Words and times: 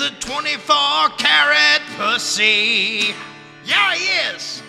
is 0.00 0.10
a 0.10 0.14
24 0.20 0.76
carat 1.18 1.82
pussy. 1.96 3.14
Yeah, 3.64 3.94
he 3.94 4.34
is. 4.34 4.62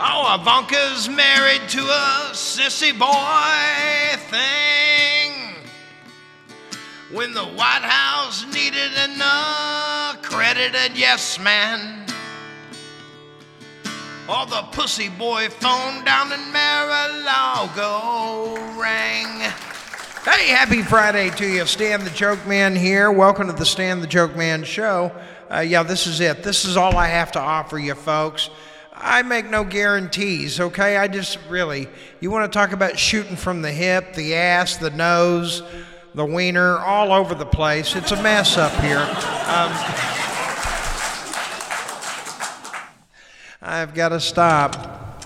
Oh, 0.00 0.38
Ivanka's 0.40 1.08
married 1.08 1.68
to 1.70 1.80
a 1.80 2.30
sissy 2.32 2.96
boy 2.98 4.16
thing. 4.30 5.32
When 7.12 7.34
the 7.34 7.44
White 7.44 7.82
House 7.82 8.46
needed 8.54 8.92
an 8.96 9.20
accredited 10.14 10.96
yes 10.96 11.38
man. 11.38 12.06
Or 14.28 14.46
the 14.46 14.62
pussy 14.72 15.08
boy 15.08 15.48
phone 15.48 16.04
down 16.04 16.32
in 16.32 16.52
Mar-a-Lago 16.52 17.98
rang. 18.78 19.52
Hey, 20.22 20.48
happy 20.48 20.82
Friday 20.82 21.30
to 21.30 21.46
you. 21.46 21.64
Stan 21.64 22.04
the 22.04 22.10
Joke 22.10 22.46
Man 22.46 22.76
here. 22.76 23.10
Welcome 23.10 23.46
to 23.46 23.54
the 23.54 23.64
Stan 23.64 24.02
the 24.02 24.06
Joke 24.06 24.36
Man 24.36 24.64
show. 24.64 25.10
Uh, 25.50 25.60
yeah, 25.60 25.82
this 25.82 26.06
is 26.06 26.20
it. 26.20 26.42
This 26.42 26.66
is 26.66 26.76
all 26.76 26.94
I 26.98 27.06
have 27.06 27.32
to 27.32 27.40
offer 27.40 27.78
you, 27.78 27.94
folks. 27.94 28.50
I 28.92 29.22
make 29.22 29.48
no 29.48 29.64
guarantees, 29.64 30.60
okay? 30.60 30.98
I 30.98 31.08
just 31.08 31.38
really, 31.48 31.88
you 32.20 32.30
want 32.30 32.52
to 32.52 32.54
talk 32.54 32.72
about 32.72 32.98
shooting 32.98 33.34
from 33.34 33.62
the 33.62 33.72
hip, 33.72 34.12
the 34.12 34.34
ass, 34.34 34.76
the 34.76 34.90
nose, 34.90 35.62
the 36.14 36.26
wiener, 36.26 36.76
all 36.76 37.14
over 37.14 37.34
the 37.34 37.46
place. 37.46 37.96
It's 37.96 38.12
a 38.12 38.22
mess 38.22 38.58
up 38.58 38.72
here. 38.82 38.98
Um, 38.98 39.72
I've 43.62 43.94
got 43.94 44.10
to 44.10 44.20
stop. 44.20 45.16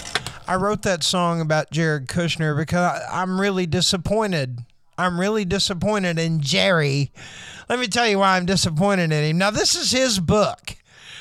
I 0.47 0.55
wrote 0.55 0.83
that 0.83 1.03
song 1.03 1.41
about 1.41 1.72
Jared 1.72 2.06
Kushner 2.06 2.56
because 2.56 3.03
I'm 3.11 3.41
really 3.41 3.67
disappointed. 3.67 4.61
I'm 4.97 5.19
really 5.19 5.45
disappointed 5.45 6.19
in 6.19 6.41
Jerry. 6.41 7.12
Let 7.69 7.78
me 7.78 7.87
tell 7.87 8.06
you 8.06 8.19
why 8.19 8.37
I'm 8.37 8.47
disappointed 8.47 9.12
in 9.12 9.25
him. 9.25 9.39
Now, 9.39 9.50
this 9.50 9.75
is 9.75 9.91
his 9.91 10.20
book. 10.20 10.77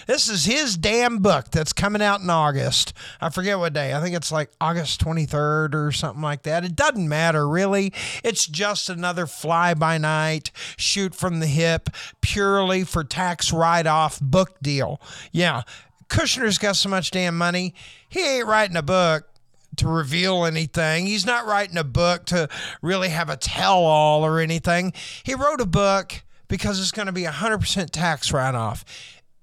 This 0.06 0.28
is 0.28 0.46
his 0.46 0.76
damn 0.76 1.20
book 1.20 1.50
that's 1.50 1.72
coming 1.72 2.02
out 2.02 2.20
in 2.20 2.30
August. 2.30 2.94
I 3.22 3.30
forget 3.30 3.58
what 3.58 3.74
day. 3.74 3.94
I 3.94 4.02
think 4.02 4.16
it's 4.16 4.32
like 4.32 4.52
August 4.60 5.04
23rd 5.04 5.74
or 5.74 5.92
something 5.92 6.22
like 6.22 6.44
that. 6.44 6.66
It 6.66 6.76
doesn't 6.76 7.08
matter, 7.08 7.48
really. 7.48 7.94
It's 8.24 8.46
just 8.46 8.90
another 8.90 9.26
fly 9.26 9.74
by 9.74 9.98
night, 9.98 10.52
shoot 10.76 11.16
from 11.16 11.40
the 11.40 11.48
hip, 11.48 11.90
purely 12.22 12.84
for 12.84 13.04
tax 13.04 13.54
write 13.54 13.88
off 13.88 14.20
book 14.20 14.60
deal. 14.62 15.00
Yeah. 15.32 15.62
Kushner's 16.10 16.58
got 16.58 16.76
so 16.76 16.90
much 16.90 17.12
damn 17.12 17.38
money, 17.38 17.74
he 18.10 18.38
ain't 18.38 18.46
writing 18.46 18.76
a 18.76 18.84
book 18.84 19.33
to 19.78 19.88
reveal 19.88 20.46
anything. 20.46 21.06
He's 21.06 21.26
not 21.26 21.46
writing 21.46 21.78
a 21.78 21.84
book 21.84 22.26
to 22.26 22.50
really 22.82 23.10
have 23.10 23.30
a 23.30 23.38
tell 23.38 23.80
all 23.80 24.26
or 24.26 24.40
anything. 24.40 24.94
He 25.24 25.36
wrote 25.36 25.62
a 25.62 25.66
book 25.66 26.24
because 26.48 26.80
it's 26.80 26.92
going 26.92 27.08
to 27.08 27.12
be 27.12 27.26
a 27.26 27.32
100% 27.32 27.90
tax 27.90 28.32
write 28.32 28.56
off. 28.56 28.86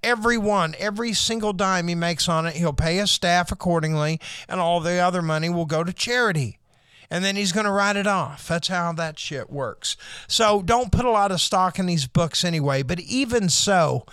Every 0.02 0.38
one, 0.38 0.74
every 0.78 1.12
single 1.12 1.52
dime 1.52 1.88
he 1.88 1.94
makes 1.94 2.28
on 2.28 2.46
it, 2.46 2.54
he'll 2.56 2.72
pay 2.72 2.96
his 2.96 3.10
staff 3.10 3.52
accordingly, 3.52 4.18
and 4.48 4.58
all 4.58 4.80
the 4.80 4.98
other 4.98 5.20
money 5.20 5.50
will 5.50 5.66
go 5.66 5.84
to 5.84 5.92
charity. 5.92 6.58
And 7.10 7.24
then 7.24 7.34
he's 7.36 7.52
going 7.52 7.66
to 7.66 7.72
write 7.72 7.96
it 7.96 8.06
off. 8.06 8.46
That's 8.46 8.68
how 8.68 8.92
that 8.92 9.18
shit 9.18 9.50
works. 9.50 9.96
So 10.28 10.62
don't 10.62 10.92
put 10.92 11.04
a 11.04 11.10
lot 11.10 11.32
of 11.32 11.40
stock 11.40 11.78
in 11.78 11.86
these 11.86 12.06
books 12.06 12.44
anyway. 12.44 12.82
But 12.84 13.00
even 13.00 13.48
so, 13.48 14.06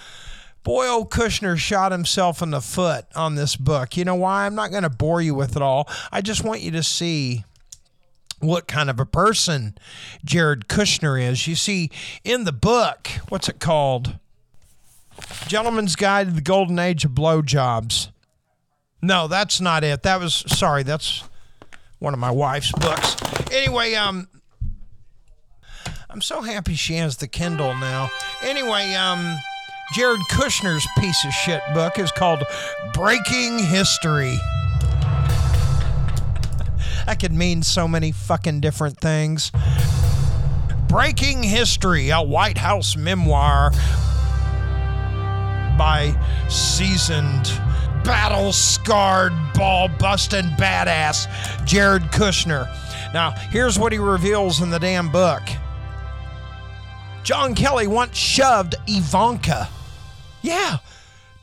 boy, 0.68 0.86
old 0.86 1.10
Kushner 1.10 1.58
shot 1.58 1.94
himself 1.94 2.42
in 2.42 2.50
the 2.50 2.60
foot 2.60 3.06
on 3.16 3.36
this 3.36 3.56
book. 3.56 3.96
You 3.96 4.04
know 4.04 4.16
why? 4.16 4.46
I'm 4.46 4.54
not 4.54 4.70
going 4.70 4.84
to 4.84 4.90
bore 4.90 5.22
you 5.22 5.34
with 5.34 5.56
it 5.56 5.62
all. 5.62 5.88
I 6.12 6.20
just 6.20 6.44
want 6.44 6.60
you 6.60 6.72
to 6.72 6.84
see 6.84 7.46
what 8.40 8.68
kind 8.68 8.90
of 8.90 9.00
a 9.00 9.06
person 9.06 9.78
Jared 10.26 10.68
Kushner 10.68 11.26
is. 11.26 11.48
You 11.48 11.56
see, 11.56 11.90
in 12.26 12.44
the 12.44 12.52
book, 12.52 13.08
what's 13.30 13.48
it 13.48 13.62
called? 13.62 14.20
Gentleman's 15.48 15.96
Guide 15.96 16.28
to 16.28 16.34
the 16.34 16.42
Golden 16.42 16.80
Age 16.80 17.06
of 17.06 17.12
Blowjobs. 17.12 18.10
No, 19.02 19.30
that's 19.30 19.62
not 19.62 19.86
it. 19.86 20.04
That 20.04 20.20
was 20.20 20.44
sorry, 20.48 20.84
that's 20.84 21.24
one 22.00 22.14
of 22.14 22.20
my 22.20 22.32
wife's 22.32 22.74
books. 22.74 23.16
Anyway, 23.54 23.94
um 23.94 24.28
I'm 26.10 26.20
so 26.20 26.42
happy 26.42 26.76
she 26.76 26.96
has 26.96 27.16
the 27.16 27.28
Kindle 27.30 27.74
now. 27.76 28.12
Anyway, 28.44 28.94
um 28.96 29.38
Jared 29.94 30.20
Kushner's 30.30 30.86
piece 30.98 31.24
of 31.24 31.32
shit 31.32 31.62
book 31.74 31.98
is 31.98 32.12
called 32.12 32.44
Breaking 32.94 33.58
History. 33.58 34.36
that 37.06 37.18
could 37.22 37.32
mean 37.32 37.64
so 37.64 37.88
many 37.88 38.12
fucking 38.12 38.60
different 38.60 39.00
things. 39.00 39.52
Breaking 40.90 41.42
History, 41.42 42.10
a 42.10 42.22
White 42.22 42.58
House 42.58 42.98
memoir 42.98 43.72
by 45.78 46.14
seasoned, 46.50 47.46
battle 48.04 48.52
scarred, 48.52 49.32
ball 49.54 49.88
busting 50.00 50.50
badass 50.58 51.28
Jared 51.66 52.04
Kushner. 52.04 52.68
Now, 53.14 53.32
here's 53.32 53.80
what 53.80 53.94
he 53.94 54.00
reveals 54.00 54.62
in 54.62 54.70
the 54.70 54.80
damn 54.80 55.10
book 55.12 55.44
John 57.24 57.56
Kelly 57.56 57.88
once 57.88 58.18
shoved 58.18 58.76
Ivanka. 58.88 59.70
Yeah. 60.42 60.78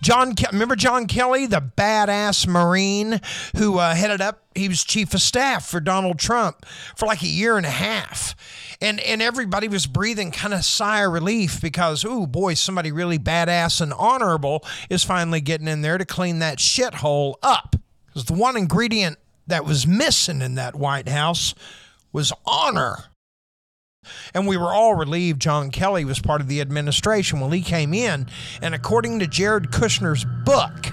John, 0.05 0.35
remember 0.53 0.77
John 0.77 1.07
Kelly, 1.07 1.47
the 1.47 1.63
badass 1.63 2.47
Marine 2.47 3.21
who 3.57 3.79
uh, 3.79 3.95
headed 3.95 4.21
up, 4.21 4.43
he 4.55 4.69
was 4.69 4.85
chief 4.85 5.15
of 5.15 5.23
staff 5.23 5.67
for 5.67 5.81
Donald 5.81 6.19
Trump 6.19 6.67
for 6.95 7.07
like 7.07 7.23
a 7.23 7.27
year 7.27 7.57
and 7.57 7.65
a 7.65 7.71
half. 7.71 8.37
And, 8.83 9.01
and 9.01 9.23
everybody 9.23 9.67
was 9.67 9.87
breathing 9.87 10.31
kind 10.31 10.53
of 10.53 10.63
sigh 10.63 11.05
of 11.05 11.13
relief 11.13 11.63
because, 11.63 12.05
oh 12.07 12.27
boy, 12.27 12.53
somebody 12.53 12.93
really 12.93 13.19
badass 13.19 13.81
and 13.81 13.95
honorable 13.95 14.63
is 14.91 15.05
finally 15.05 15.41
getting 15.41 15.69
in 15.69 15.81
there 15.81 15.97
to 15.97 16.05
clean 16.05 16.39
that 16.41 16.59
shithole 16.59 17.37
up. 17.43 17.75
Because 18.07 18.27
the 18.27 18.35
one 18.35 18.59
ingredient 18.59 19.17
that 19.47 19.65
was 19.65 19.87
missing 19.87 20.43
in 20.43 20.55
that 20.57 20.77
White 20.77 21.09
House 21.09 21.55
was 22.13 22.31
honor. 22.45 23.05
And 24.33 24.47
we 24.47 24.57
were 24.57 24.73
all 24.73 24.95
relieved 24.95 25.41
John 25.41 25.71
Kelly 25.71 26.05
was 26.05 26.19
part 26.21 26.41
of 26.41 26.49
the 26.49 26.61
administration. 26.61 27.41
Well, 27.41 27.51
he 27.51 27.63
came 27.63 27.95
in, 27.95 28.27
and 28.63 28.75
according 28.75 29.19
to 29.21 29.27
Jared 29.27 29.71
Kushner's 29.71 30.25
book, 30.45 30.93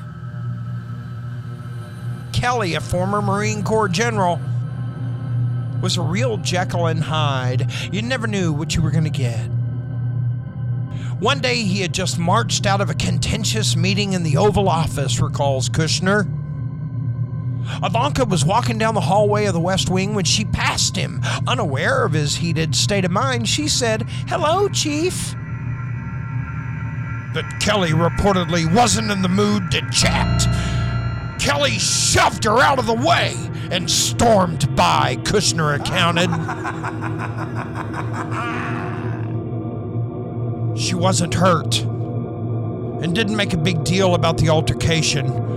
Kelly, 2.34 2.76
a 2.76 2.82
former 2.82 3.22
Marine 3.22 3.64
Corps 3.64 3.90
general, 3.90 4.40
was 5.82 5.98
a 5.98 6.02
real 6.02 6.38
Jekyll 6.38 6.88
and 6.88 7.04
Hyde. 7.04 7.72
You 7.92 8.02
never 8.02 8.28
knew 8.28 8.54
what 8.54 8.76
you 8.76 8.82
were 8.82 8.92
going 8.92 9.04
to 9.04 9.10
get. 9.10 9.50
One 11.20 11.40
day 11.40 11.58
he 11.58 11.82
had 11.82 11.94
just 11.94 12.18
marched 12.18 12.66
out 12.66 12.82
of 12.82 12.90
a 12.90 12.96
contentious 12.96 13.76
meeting 13.76 14.14
in 14.14 14.24
the 14.24 14.38
Oval 14.38 14.68
Office, 14.68 15.20
recalls 15.20 15.70
Kushner. 15.70 16.41
Ivanka 17.84 18.26
was 18.26 18.46
walking 18.46 18.78
down 18.78 18.94
the 18.94 19.02
hallway 19.02 19.46
of 19.46 19.54
the 19.54 19.60
West 19.60 19.90
Wing 19.90 20.14
when 20.14 20.26
she 20.26 20.46
passed 20.46 20.96
him. 20.96 21.22
Unaware 21.48 22.06
of 22.06 22.14
his 22.14 22.38
heated 22.38 22.76
state 22.76 23.06
of 23.06 23.12
mind, 23.12 23.48
she 23.48 23.68
said, 23.68 24.04
Hello, 24.28 24.68
Chief. 24.70 25.36
But 27.34 27.46
Kelly 27.60 27.92
reportedly 27.92 28.74
wasn't 28.74 29.10
in 29.12 29.22
the 29.22 29.30
mood 29.30 29.72
to 29.72 29.82
chat. 29.92 30.42
Kelly 31.40 31.80
shoved 31.80 32.44
her 32.44 32.60
out 32.60 32.78
of 32.78 32.86
the 32.86 32.94
way 32.94 33.36
and 33.72 33.90
stormed 33.90 34.76
by, 34.76 35.16
Kushner 35.24 35.80
accounted. 35.80 36.30
she 40.78 40.94
wasn't 40.94 41.34
hurt 41.34 41.80
and 41.82 43.16
didn't 43.16 43.36
make 43.36 43.54
a 43.54 43.58
big 43.58 43.84
deal 43.84 44.14
about 44.14 44.38
the 44.38 44.50
altercation. 44.50 45.51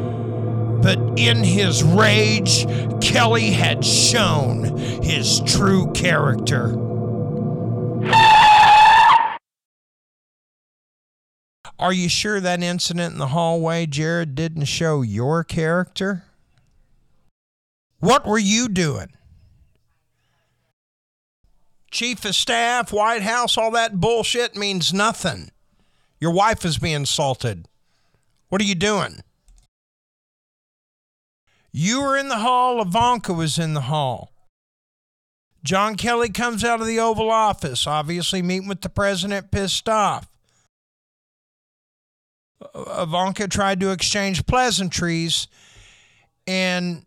But 0.84 0.98
in 1.18 1.42
his 1.42 1.82
rage, 1.82 2.66
Kelly 3.00 3.52
had 3.52 3.82
shown 3.82 4.76
his 5.02 5.40
true 5.40 5.90
character. 5.92 6.78
Are 11.78 11.92
you 11.94 12.10
sure 12.10 12.38
that 12.38 12.62
incident 12.62 13.14
in 13.14 13.18
the 13.18 13.28
hallway, 13.28 13.86
Jared, 13.86 14.34
didn't 14.34 14.66
show 14.66 15.00
your 15.00 15.42
character? 15.42 16.24
What 18.00 18.26
were 18.26 18.38
you 18.38 18.68
doing? 18.68 19.08
Chief 21.90 22.22
of 22.26 22.34
Staff, 22.34 22.92
White 22.92 23.22
House, 23.22 23.56
all 23.56 23.70
that 23.70 24.02
bullshit 24.02 24.54
means 24.54 24.92
nothing. 24.92 25.50
Your 26.20 26.32
wife 26.32 26.62
is 26.66 26.76
being 26.76 27.04
assaulted. 27.04 27.68
What 28.50 28.60
are 28.60 28.64
you 28.64 28.74
doing? 28.74 29.22
You 31.76 32.02
were 32.02 32.16
in 32.16 32.28
the 32.28 32.38
hall, 32.38 32.80
Ivanka 32.80 33.32
was 33.32 33.58
in 33.58 33.74
the 33.74 33.80
hall. 33.80 34.30
John 35.64 35.96
Kelly 35.96 36.28
comes 36.28 36.62
out 36.62 36.80
of 36.80 36.86
the 36.86 37.00
Oval 37.00 37.32
Office, 37.32 37.84
obviously 37.84 38.42
meeting 38.42 38.68
with 38.68 38.82
the 38.82 38.88
president, 38.88 39.50
pissed 39.50 39.88
off. 39.88 40.28
Ivanka 42.76 43.48
tried 43.48 43.80
to 43.80 43.90
exchange 43.90 44.46
pleasantries, 44.46 45.48
and 46.46 47.06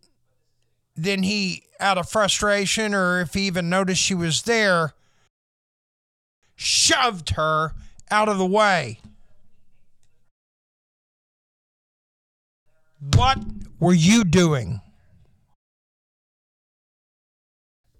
then 0.98 1.24
he, 1.24 1.64
out 1.80 1.98
of 1.98 2.10
frustration, 2.10 2.94
or 2.94 3.22
if 3.22 3.36
he 3.36 3.44
even 3.44 3.70
noticed 3.70 4.02
she 4.02 4.16
was 4.16 4.42
there, 4.42 4.96
shoved 6.58 7.30
her 7.32 7.72
out 8.12 8.28
of 8.28 8.38
the 8.38 8.46
way. 8.46 9.00
What 13.00 13.40
were 13.80 13.94
you 13.94 14.24
doing? 14.24 14.82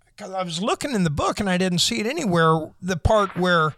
Because 0.06 0.34
I 0.34 0.42
was 0.42 0.62
looking 0.62 0.94
in 0.94 1.04
the 1.04 1.12
book 1.12 1.40
and 1.40 1.50
I 1.50 1.58
didn't 1.58 1.80
see 1.80 2.00
it 2.00 2.08
anywhere. 2.08 2.72
The 2.82 2.98
part 2.98 3.38
where 3.38 3.76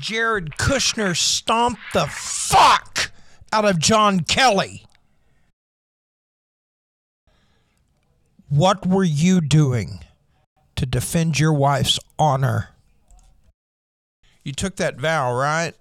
Jared 0.00 0.56
Kushner 0.58 1.16
stomped 1.16 1.80
the 1.92 2.06
fuck 2.06 3.12
out 3.52 3.64
of 3.64 3.78
John 3.78 4.20
Kelly. 4.20 4.84
What 8.48 8.84
were 8.84 9.04
you 9.04 9.40
doing 9.40 10.00
to 10.76 10.84
defend 10.84 11.38
your 11.38 11.52
wife's 11.52 11.98
honor? 12.18 12.70
You 14.42 14.52
took 14.52 14.76
that 14.76 14.98
vow, 14.98 15.32
right? 15.32 15.74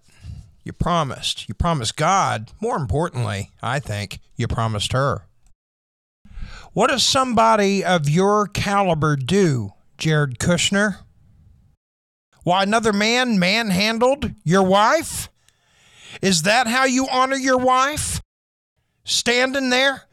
You 0.64 0.74
promised. 0.74 1.48
You 1.50 1.56
promised 1.56 1.98
God. 1.98 2.52
More 2.62 2.78
importantly, 2.78 3.50
I 3.62 3.80
think, 3.80 4.20
you 4.36 4.48
promised 4.48 4.94
her. 4.94 5.24
What 6.74 6.90
does 6.90 7.04
somebody 7.04 7.84
of 7.84 8.08
your 8.08 8.48
caliber 8.48 9.16
do, 9.16 9.74
Jared 9.98 10.40
Kushner? 10.40 11.00
Why, 12.44 12.64
another 12.64 12.94
man 12.94 13.40
manhandled 13.40 14.34
your 14.44 14.64
wife? 14.64 15.30
Is 16.22 16.44
that 16.44 16.68
how 16.68 16.86
you 16.86 17.08
honor 17.12 17.36
your 17.36 17.58
wife? 17.58 18.22
Standing 19.04 19.70
there? 19.70 20.04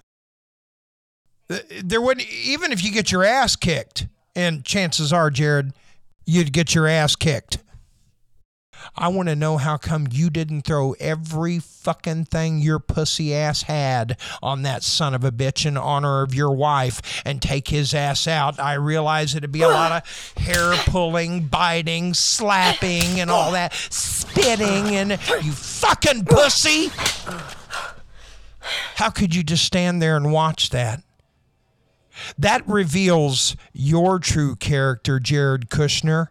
There 1.83 2.00
wouldn't, 2.00 2.29
even 2.29 2.73
if 2.73 2.85
you 2.85 2.91
get 2.91 3.12
your 3.12 3.25
ass 3.25 3.56
kicked, 3.56 4.06
and 4.35 4.65
chances 4.65 5.12
are, 5.12 5.31
Jared, 5.31 5.73
you'd 6.27 6.53
get 6.53 6.75
your 6.75 6.87
ass 6.87 7.17
kicked. 7.17 7.59
I 8.96 9.08
want 9.08 9.29
to 9.29 9.37
know 9.37 9.56
how 9.56 9.76
come 9.76 10.08
you 10.11 10.31
didn't 10.31 10.62
throw 10.62 10.93
every 11.00 11.58
fucking 11.58 12.26
thing 12.26 12.58
your 12.58 12.79
pussy 12.79 13.35
ass 13.35 13.62
had 13.62 14.19
on 14.43 14.62
that 14.62 14.82
son 14.82 15.14
of 15.14 15.25
a 15.25 15.32
bitch 15.32 15.67
in 15.67 15.76
honor 15.76 16.23
of 16.23 16.35
your 16.35 16.52
wife 16.52 17.23
and 17.25 17.40
take 17.40 17.69
his 17.69 17.94
ass 17.94 18.26
out. 18.26 18.58
I 18.61 18.75
realize 18.75 19.35
it'd 19.35 19.52
be 19.52 19.62
a 19.62 19.69
lot 19.69 19.93
of 19.93 20.32
hair 20.37 20.75
pulling, 20.87 21.46
biting, 21.46 22.14
slapping, 22.14 23.20
and 23.20 23.31
all 23.31 23.52
that, 23.52 23.73
spitting, 23.75 24.96
and 24.96 25.11
you 25.43 25.52
fucking 25.52 26.25
pussy. 26.25 26.88
How 28.96 29.11
could 29.11 29.35
you 29.35 29.43
just 29.43 29.64
stand 29.64 30.02
there 30.02 30.17
and 30.17 30.32
watch 30.32 30.70
that? 30.70 31.02
That 32.38 32.67
reveals 32.67 33.56
your 33.73 34.19
true 34.19 34.56
character, 34.56 35.20
Jared 35.20 35.69
Kushner, 35.70 36.29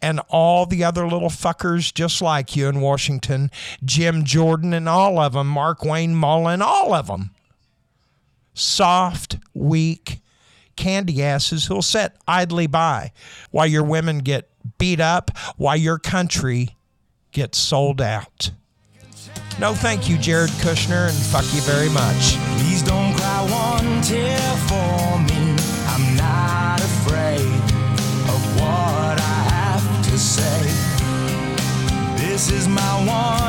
and 0.00 0.20
all 0.28 0.66
the 0.66 0.84
other 0.84 1.06
little 1.06 1.28
fuckers 1.28 1.92
just 1.92 2.20
like 2.20 2.56
you 2.56 2.68
in 2.68 2.80
Washington, 2.80 3.50
Jim 3.84 4.24
Jordan 4.24 4.72
and 4.72 4.88
all 4.88 5.18
of 5.18 5.32
them, 5.32 5.52
Markwayne 5.54 6.12
Mullin, 6.12 6.62
all 6.62 6.92
of 6.92 7.06
them. 7.06 7.30
Soft, 8.54 9.38
weak, 9.52 10.20
candy 10.76 11.22
asses 11.22 11.66
who'll 11.66 11.82
sit 11.82 12.12
idly 12.26 12.66
by 12.66 13.12
while 13.50 13.66
your 13.66 13.84
women 13.84 14.18
get 14.18 14.50
beat 14.78 15.00
up, 15.00 15.30
while 15.56 15.76
your 15.76 15.98
country 15.98 16.76
gets 17.32 17.58
sold 17.58 18.00
out. 18.00 18.50
No, 19.60 19.72
thank 19.72 20.08
you, 20.08 20.18
Jared 20.18 20.50
Kushner, 20.50 21.08
and 21.08 21.16
fuck 21.16 21.44
you 21.54 21.60
very 21.62 21.88
much. 21.88 22.36
Cry 23.24 23.40
one 23.40 24.02
tear 24.02 24.38
for 24.68 25.18
me. 25.28 25.56
I'm 25.92 26.14
not 26.14 26.78
afraid 26.78 27.56
of 28.34 28.40
what 28.60 29.16
I 29.18 29.38
have 29.56 29.86
to 30.04 30.18
say. 30.18 30.60
This 32.18 32.50
is 32.50 32.68
my 32.68 32.94
one 33.06 33.43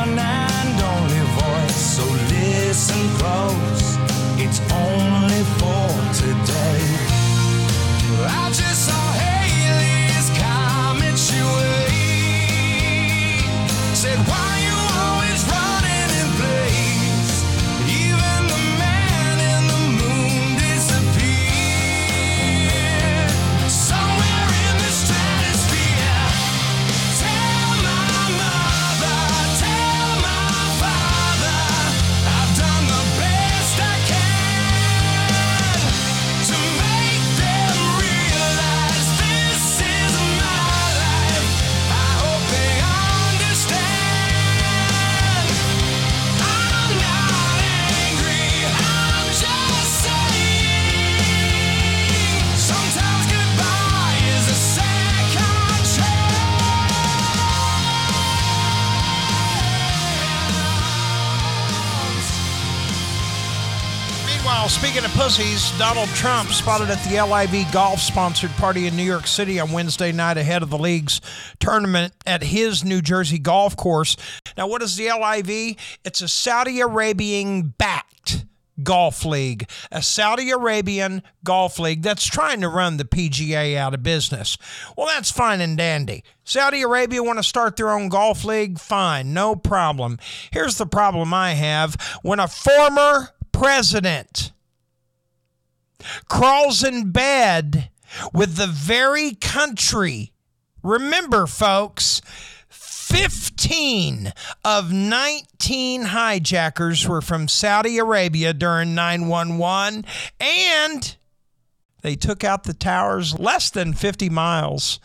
pussies, 65.25 65.75
Donald 65.79 66.09
Trump 66.09 66.49
spotted 66.49 66.91
at 66.91 67.03
the 67.05 67.19
LIV 67.19 67.71
golf 67.73 67.99
sponsored 67.99 68.51
party 68.57 68.85
in 68.85 68.95
New 68.95 69.01
York 69.01 69.25
City 69.25 69.59
on 69.59 69.71
Wednesday 69.71 70.11
night 70.11 70.37
ahead 70.37 70.61
of 70.61 70.69
the 70.69 70.77
league's 70.77 71.19
tournament 71.59 72.13
at 72.27 72.43
his 72.43 72.85
New 72.85 73.01
Jersey 73.01 73.39
golf 73.39 73.75
course. 73.75 74.15
Now, 74.55 74.67
what 74.67 74.83
is 74.83 74.97
the 74.97 75.05
LIV? 75.05 75.77
It's 76.03 76.21
a 76.21 76.27
Saudi 76.27 76.79
Arabian 76.79 77.73
backed 77.75 78.45
golf 78.83 79.25
league, 79.25 79.67
a 79.91 80.03
Saudi 80.03 80.51
Arabian 80.51 81.23
golf 81.43 81.79
league 81.79 82.03
that's 82.03 82.27
trying 82.27 82.61
to 82.61 82.69
run 82.69 82.97
the 82.97 83.03
PGA 83.03 83.75
out 83.77 83.95
of 83.95 84.03
business. 84.03 84.59
Well, 84.95 85.07
that's 85.07 85.31
fine 85.31 85.59
and 85.59 85.75
dandy. 85.75 86.23
Saudi 86.43 86.83
Arabia 86.83 87.23
want 87.23 87.39
to 87.39 87.43
start 87.43 87.77
their 87.77 87.89
own 87.89 88.09
golf 88.09 88.45
league? 88.45 88.77
Fine, 88.77 89.33
no 89.33 89.55
problem. 89.55 90.19
Here's 90.51 90.77
the 90.77 90.85
problem 90.85 91.33
I 91.33 91.55
have 91.55 91.95
when 92.21 92.39
a 92.39 92.47
former 92.47 93.29
president 93.51 94.51
crawls 96.29 96.83
in 96.83 97.11
bed 97.11 97.89
with 98.33 98.55
the 98.55 98.67
very 98.67 99.35
country. 99.35 100.31
Remember, 100.83 101.47
folks, 101.47 102.21
15 102.69 104.33
of 104.63 104.91
19 104.91 106.01
hijackers 106.01 107.07
were 107.07 107.21
from 107.21 107.47
Saudi 107.47 107.97
Arabia 107.97 108.53
during 108.53 108.95
911, 108.95 110.05
and 110.39 111.15
they 112.01 112.15
took 112.15 112.43
out 112.43 112.63
the 112.63 112.73
towers 112.73 113.37
less 113.39 113.69
than 113.69 113.93
50 113.93 114.29
miles 114.29 114.99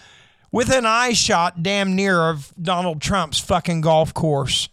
within 0.52 0.84
eye 0.84 1.12
shot 1.12 1.62
damn 1.62 1.94
near 1.94 2.28
of 2.28 2.52
Donald 2.60 3.00
Trump's 3.00 3.38
fucking 3.38 3.80
golf 3.80 4.12
course. 4.12 4.68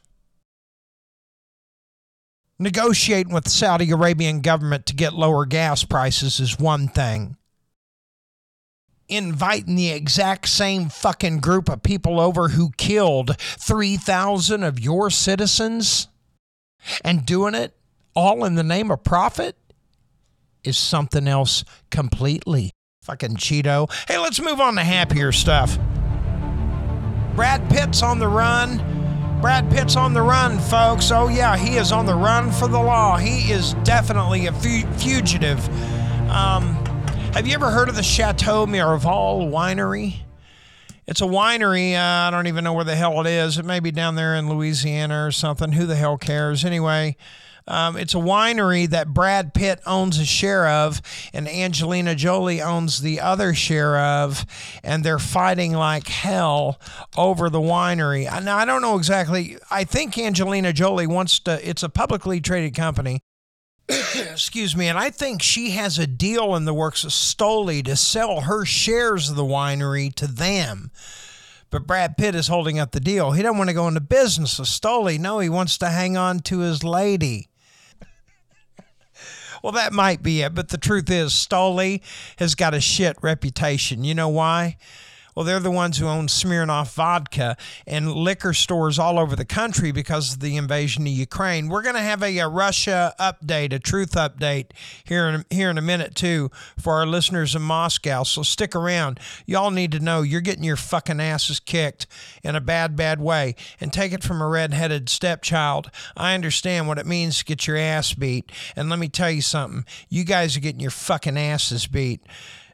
Negotiating 2.59 3.33
with 3.33 3.43
the 3.43 3.51
Saudi 3.51 3.91
Arabian 3.91 4.41
government 4.41 4.87
to 4.87 4.95
get 4.95 5.13
lower 5.13 5.45
gas 5.45 5.83
prices 5.83 6.39
is 6.39 6.59
one 6.59 6.87
thing. 6.87 7.37
Inviting 9.07 9.75
the 9.75 9.91
exact 9.91 10.49
same 10.49 10.89
fucking 10.89 11.39
group 11.39 11.69
of 11.69 11.83
people 11.83 12.19
over 12.19 12.49
who 12.49 12.71
killed 12.75 13.39
3,000 13.39 14.63
of 14.63 14.79
your 14.79 15.11
citizens 15.11 16.07
and 17.05 17.25
doing 17.25 17.53
it 17.53 17.75
all 18.15 18.43
in 18.43 18.55
the 18.55 18.63
name 18.63 18.89
of 18.89 19.03
profit 19.03 19.55
is 20.63 20.77
something 20.77 21.27
else 21.27 21.63
completely. 21.91 22.71
Fucking 23.03 23.37
Cheeto. 23.37 23.89
Hey, 24.07 24.17
let's 24.17 24.41
move 24.41 24.59
on 24.59 24.75
to 24.75 24.83
happier 24.83 25.31
stuff. 25.31 25.77
Brad 27.35 27.69
Pitt's 27.69 28.01
on 28.01 28.17
the 28.17 28.27
run. 28.27 28.96
Brad 29.41 29.69
Pitt's 29.69 29.95
on 29.95 30.13
the 30.13 30.21
run, 30.21 30.57
folks. 30.59 31.11
Oh, 31.11 31.27
yeah, 31.27 31.55
he 31.55 31.77
is 31.77 31.91
on 31.91 32.05
the 32.05 32.15
run 32.15 32.51
for 32.51 32.67
the 32.67 32.79
law. 32.79 33.17
He 33.17 33.51
is 33.51 33.75
definitely 33.83 34.47
a 34.47 34.51
fu- 34.51 34.87
fugitive. 34.93 35.63
Um, 36.29 36.73
have 37.33 37.45
you 37.45 37.53
ever 37.53 37.69
heard 37.69 37.87
of 37.87 37.95
the 37.95 38.03
Chateau 38.03 38.65
Miraval 38.65 39.51
winery? 39.51 40.15
It's 41.05 41.21
a 41.21 41.25
winery. 41.25 41.93
Uh, 41.93 42.27
I 42.27 42.31
don't 42.31 42.47
even 42.47 42.63
know 42.63 42.73
where 42.73 42.83
the 42.83 42.95
hell 42.95 43.21
it 43.21 43.27
is. 43.27 43.59
It 43.59 43.65
may 43.65 43.79
be 43.79 43.91
down 43.91 44.15
there 44.15 44.35
in 44.35 44.49
Louisiana 44.49 45.25
or 45.27 45.31
something. 45.31 45.71
Who 45.71 45.85
the 45.85 45.95
hell 45.95 46.17
cares? 46.17 46.65
Anyway, 46.65 47.15
um, 47.67 47.97
it's 47.97 48.13
a 48.13 48.17
winery 48.17 48.89
that 48.89 49.13
Brad 49.13 49.53
Pitt 49.53 49.81
owns 49.85 50.17
a 50.19 50.25
share 50.25 50.67
of, 50.67 51.01
and 51.33 51.47
Angelina 51.47 52.15
Jolie 52.15 52.61
owns 52.61 53.01
the 53.01 53.19
other 53.19 53.53
share 53.53 53.99
of, 53.99 54.45
and 54.83 55.03
they're 55.03 55.19
fighting 55.19 55.73
like 55.73 56.07
hell 56.07 56.79
over 57.17 57.49
the 57.49 57.59
winery. 57.59 58.23
Now, 58.43 58.57
I 58.57 58.65
don't 58.65 58.81
know 58.81 58.97
exactly. 58.97 59.57
I 59.69 59.83
think 59.83 60.17
Angelina 60.17 60.71
Jolie 60.71 61.07
wants 61.07 61.39
to, 61.41 61.67
it's 61.67 61.83
a 61.83 61.89
publicly 61.89 62.39
traded 62.39 62.73
company. 62.73 63.19
Excuse 63.89 64.75
me, 64.75 64.87
and 64.87 64.97
I 64.97 65.09
think 65.09 65.41
she 65.41 65.71
has 65.71 65.99
a 65.99 66.07
deal 66.07 66.55
in 66.55 66.65
the 66.65 66.73
works 66.73 67.03
of 67.03 67.11
Stoli 67.11 67.83
to 67.85 67.95
sell 67.95 68.41
her 68.41 68.65
shares 68.65 69.29
of 69.29 69.35
the 69.35 69.43
winery 69.43 70.13
to 70.15 70.27
them. 70.27 70.91
But 71.69 71.85
Brad 71.85 72.15
Pitt 72.17 72.33
is 72.33 72.47
holding 72.47 72.79
up 72.79 72.91
the 72.91 73.01
deal. 73.01 73.31
He 73.31 73.41
doesn't 73.41 73.57
want 73.57 73.69
to 73.69 73.73
go 73.73 73.87
into 73.89 73.99
business 73.99 74.57
with 74.57 74.69
Stoli. 74.69 75.19
No, 75.19 75.39
he 75.39 75.49
wants 75.49 75.77
to 75.79 75.89
hang 75.89 76.15
on 76.15 76.39
to 76.41 76.59
his 76.59 76.83
lady. 76.83 77.49
Well, 79.63 79.73
that 79.73 79.93
might 79.93 80.23
be 80.23 80.41
it, 80.41 80.53
but 80.53 80.69
the 80.69 80.77
truth 80.77 81.09
is, 81.09 81.31
Stoli 81.31 82.01
has 82.37 82.55
got 82.55 82.73
a 82.73 82.81
shit 82.81 83.17
reputation. 83.21 84.03
You 84.03 84.15
know 84.15 84.29
why? 84.29 84.77
Well, 85.37 85.43
they're 85.43 85.59
the 85.59 85.69
ones 85.69 85.99
who 85.99 86.07
own 86.07 86.29
Smirnoff 86.29 86.95
vodka 86.95 87.57
and 87.85 88.11
liquor 88.11 88.53
stores 88.53 88.97
all 88.97 89.19
over 89.19 89.35
the 89.35 89.45
country 89.45 89.91
because 89.91 90.33
of 90.33 90.39
the 90.39 90.57
invasion 90.57 91.03
of 91.03 91.13
Ukraine. 91.13 91.69
We're 91.69 91.83
going 91.83 91.93
to 91.93 92.01
have 92.01 92.23
a, 92.23 92.39
a, 92.39 92.47
Russia 92.47 93.13
update, 93.19 93.71
a 93.71 93.77
truth 93.77 94.13
update 94.13 94.71
here 95.03 95.27
in, 95.27 95.45
here 95.51 95.69
in 95.69 95.77
a 95.77 95.81
minute, 95.83 96.15
too, 96.15 96.49
for 96.79 96.93
our 96.93 97.05
listeners 97.05 97.53
in 97.53 97.61
Moscow. 97.61 98.23
So 98.23 98.41
stick 98.41 98.75
around. 98.75 99.19
Y'all 99.45 99.69
need 99.69 99.91
to 99.91 99.99
know 99.99 100.23
you're 100.23 100.41
getting 100.41 100.63
your 100.63 100.75
fucking 100.75 101.19
asses 101.19 101.59
kicked 101.59 102.07
in 102.41 102.55
a 102.55 102.59
bad, 102.59 102.95
bad 102.95 103.21
way. 103.21 103.53
And 103.79 103.93
take 103.93 104.13
it 104.13 104.23
from 104.23 104.41
a 104.41 104.47
redheaded 104.47 105.07
stepchild. 105.07 105.91
I 106.15 106.33
understand 106.33 106.87
what 106.87 106.97
it 106.97 107.05
means 107.05 107.37
to 107.37 107.45
get 107.45 107.67
your 107.67 107.77
ass 107.77 108.11
beat. 108.15 108.51
And 108.75 108.89
let 108.89 108.97
me 108.97 109.07
tell 109.07 109.29
you 109.29 109.43
something 109.43 109.85
you 110.09 110.23
guys 110.23 110.57
are 110.57 110.61
getting 110.61 110.81
your 110.81 110.89
fucking 110.89 111.37
asses 111.37 111.85
beat 111.85 112.23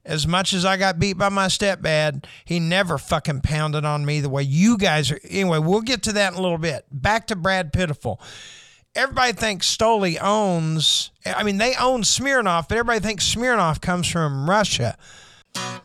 as 0.05 0.27
much 0.27 0.53
as 0.53 0.65
I 0.65 0.77
got 0.77 0.99
beat 0.99 1.17
by 1.17 1.29
my 1.29 1.47
stepdad, 1.47 2.25
he 2.45 2.59
never 2.59 2.97
fucking 2.97 3.41
pounded 3.41 3.85
on 3.85 4.05
me 4.05 4.19
the 4.19 4.29
way 4.29 4.43
you 4.43 4.77
guys 4.77 5.11
are. 5.11 5.19
Anyway, 5.29 5.59
we'll 5.59 5.81
get 5.81 6.03
to 6.03 6.13
that 6.13 6.33
in 6.33 6.39
a 6.39 6.41
little 6.41 6.57
bit. 6.57 6.85
Back 6.91 7.27
to 7.27 7.35
Brad 7.35 7.71
Pitiful. 7.71 8.21
Everybody 8.95 9.33
thinks 9.33 9.75
Stoli 9.75 10.21
owns, 10.21 11.11
I 11.25 11.43
mean, 11.43 11.57
they 11.57 11.73
own 11.75 12.03
Smirnoff, 12.03 12.67
but 12.67 12.77
everybody 12.77 12.99
thinks 12.99 13.33
Smirnoff 13.33 13.81
comes 13.81 14.07
from 14.07 14.49
Russia. 14.49 14.97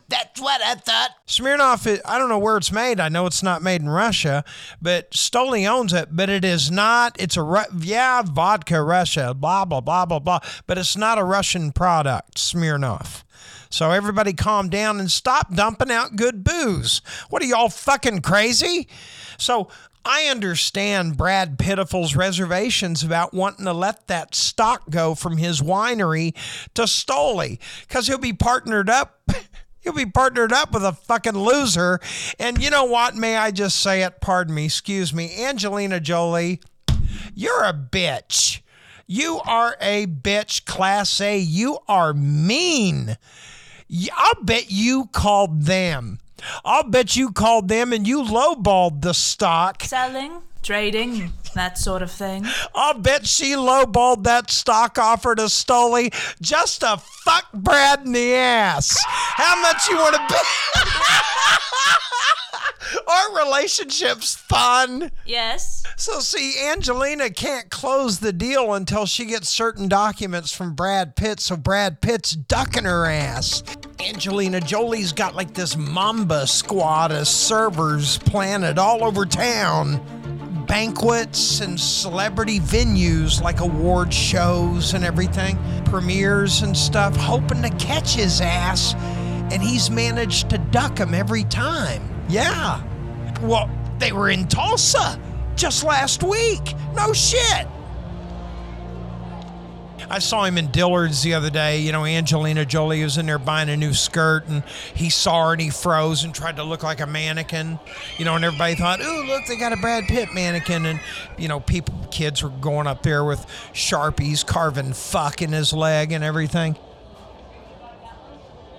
That's 0.09 0.41
what 0.41 0.61
I 0.61 0.75
thought. 0.75 1.11
Smirnoff, 1.27 2.01
I 2.05 2.17
don't 2.17 2.29
know 2.29 2.39
where 2.39 2.57
it's 2.57 2.71
made. 2.71 2.99
I 2.99 3.09
know 3.09 3.25
it's 3.25 3.43
not 3.43 3.61
made 3.61 3.81
in 3.81 3.89
Russia, 3.89 4.43
but 4.81 5.11
Stoli 5.11 5.69
owns 5.69 5.93
it. 5.93 6.09
But 6.11 6.29
it 6.29 6.43
is 6.43 6.71
not. 6.71 7.15
It's 7.19 7.37
a 7.37 7.65
yeah, 7.77 8.23
vodka 8.23 8.81
Russia, 8.81 9.35
blah 9.35 9.65
blah 9.65 9.81
blah 9.81 10.05
blah 10.05 10.19
blah. 10.19 10.39
But 10.65 10.79
it's 10.79 10.97
not 10.97 11.19
a 11.19 11.23
Russian 11.23 11.71
product. 11.71 12.37
Smirnoff. 12.37 13.23
So 13.69 13.91
everybody 13.91 14.33
calm 14.33 14.69
down 14.69 14.99
and 14.99 15.11
stop 15.11 15.53
dumping 15.53 15.91
out 15.91 16.15
good 16.15 16.43
booze. 16.43 17.01
What 17.29 17.43
are 17.43 17.45
y'all 17.45 17.69
fucking 17.69 18.21
crazy? 18.21 18.87
So 19.37 19.69
I 20.03 20.25
understand 20.25 21.17
Brad 21.17 21.59
Pitiful's 21.59 22.15
reservations 22.15 23.03
about 23.03 23.33
wanting 23.33 23.65
to 23.65 23.73
let 23.73 24.07
that 24.07 24.33
stock 24.33 24.89
go 24.89 25.13
from 25.13 25.37
his 25.37 25.61
winery 25.61 26.35
to 26.73 26.83
Stoli 26.83 27.59
because 27.81 28.07
he'll 28.07 28.17
be 28.17 28.33
partnered 28.33 28.89
up. 28.89 29.21
He'll 29.81 29.93
be 29.93 30.05
partnered 30.05 30.51
up 30.51 30.73
with 30.73 30.83
a 30.83 30.91
fucking 30.91 31.37
loser. 31.37 32.01
And 32.37 32.61
you 32.61 32.69
know 32.69 32.83
what? 32.83 33.15
May 33.15 33.37
I 33.37 33.51
just 33.51 33.81
say 33.81 34.03
it? 34.03 34.19
Pardon 34.19 34.53
me. 34.53 34.65
Excuse 34.65 35.13
me. 35.13 35.41
Angelina 35.41 36.01
Jolie, 36.01 36.59
you're 37.33 37.63
a 37.63 37.71
bitch. 37.71 38.59
You 39.07 39.39
are 39.45 39.77
a 39.79 40.05
bitch, 40.05 40.65
class 40.65 41.21
A. 41.21 41.39
You 41.39 41.79
are 41.87 42.13
mean. 42.13 43.15
I'll 44.15 44.43
bet 44.43 44.69
you 44.69 45.05
called 45.11 45.63
them. 45.63 46.19
I'll 46.63 46.83
bet 46.83 47.15
you 47.15 47.31
called 47.31 47.67
them 47.67 47.91
and 47.91 48.07
you 48.07 48.23
lowballed 48.23 49.01
the 49.01 49.13
stock. 49.13 49.83
Selling, 49.83 50.41
trading, 50.61 51.33
that 51.55 51.77
sort 51.77 52.01
of 52.01 52.11
thing. 52.11 52.45
I'll 52.75 52.99
bet 52.99 53.25
she 53.25 53.53
lowballed 53.53 54.23
that 54.23 54.51
stock 54.51 54.97
offer 54.97 55.35
to 55.35 55.43
Stoli 55.43 56.13
just 56.41 56.81
to 56.81 56.97
fuck 56.97 57.51
Brad 57.53 58.05
in 58.05 58.13
the 58.13 58.35
ass. 58.35 58.97
How 59.07 59.61
much 59.61 59.87
you 59.89 59.97
want 59.97 60.15
to 60.15 60.25
bet? 60.29 60.45
Our 63.07 63.45
relationship's 63.45 64.35
fun. 64.35 65.11
Yes. 65.25 65.83
So, 65.97 66.19
see, 66.19 66.55
Angelina 66.67 67.29
can't 67.29 67.69
close 67.69 68.19
the 68.19 68.33
deal 68.33 68.73
until 68.73 69.05
she 69.05 69.25
gets 69.25 69.49
certain 69.49 69.87
documents 69.87 70.51
from 70.53 70.75
Brad 70.75 71.15
Pitt, 71.15 71.39
so 71.39 71.57
Brad 71.57 72.01
Pitt's 72.01 72.31
ducking 72.31 72.85
her 72.85 73.05
ass. 73.05 73.63
Angelina 73.99 74.61
Jolie's 74.61 75.11
got 75.11 75.35
like 75.35 75.53
this 75.53 75.75
mamba 75.75 76.47
squad 76.47 77.11
of 77.11 77.27
servers 77.27 78.17
planted 78.19 78.79
all 78.79 79.03
over 79.03 79.25
town. 79.25 79.99
Banquets 80.67 81.61
and 81.61 81.79
celebrity 81.79 82.59
venues 82.59 83.41
like 83.41 83.59
award 83.59 84.13
shows 84.13 84.93
and 84.93 85.03
everything, 85.03 85.57
premieres 85.85 86.61
and 86.61 86.77
stuff, 86.77 87.15
hoping 87.15 87.61
to 87.63 87.69
catch 87.71 88.13
his 88.13 88.39
ass. 88.39 88.93
And 89.51 89.61
he's 89.61 89.89
managed 89.89 90.49
to 90.51 90.57
duck 90.57 90.99
him 90.99 91.13
every 91.13 91.43
time. 91.45 92.07
Yeah. 92.29 92.83
Well, 93.41 93.69
they 93.97 94.11
were 94.11 94.29
in 94.29 94.47
Tulsa 94.47 95.19
just 95.55 95.83
last 95.83 96.23
week. 96.23 96.75
No 96.95 97.13
shit. 97.13 97.67
I 100.11 100.17
saw 100.17 100.43
him 100.43 100.57
in 100.57 100.71
Dillard's 100.71 101.21
the 101.21 101.35
other 101.35 101.51
day. 101.51 101.79
You 101.79 101.91
know, 101.91 102.03
Angelina 102.03 102.65
Jolie 102.65 103.03
was 103.03 103.17
in 103.17 103.27
there 103.27 103.37
buying 103.37 103.69
a 103.69 103.77
new 103.77 103.93
skirt, 103.93 104.47
and 104.47 104.63
he 104.95 105.09
saw 105.09 105.47
her 105.47 105.51
and 105.53 105.61
he 105.61 105.69
froze 105.69 106.23
and 106.23 106.33
tried 106.33 106.55
to 106.55 106.63
look 106.63 106.81
like 106.81 106.99
a 106.99 107.05
mannequin. 107.05 107.79
You 108.17 108.25
know, 108.25 108.35
and 108.35 108.43
everybody 108.43 108.73
thought, 108.73 109.01
"Ooh, 109.01 109.23
look, 109.27 109.45
they 109.47 109.55
got 109.55 109.71
a 109.71 109.77
Brad 109.77 110.05
Pitt 110.05 110.33
mannequin." 110.33 110.87
And 110.87 110.99
you 111.37 111.47
know, 111.47 111.59
people, 111.59 111.93
kids 112.09 112.41
were 112.41 112.49
going 112.49 112.87
up 112.87 113.03
there 113.03 113.23
with 113.23 113.45
sharpies, 113.73 114.43
carving 114.43 114.93
"fuck" 114.93 115.43
in 115.43 115.51
his 115.51 115.73
leg 115.73 116.11
and 116.11 116.23
everything, 116.23 116.75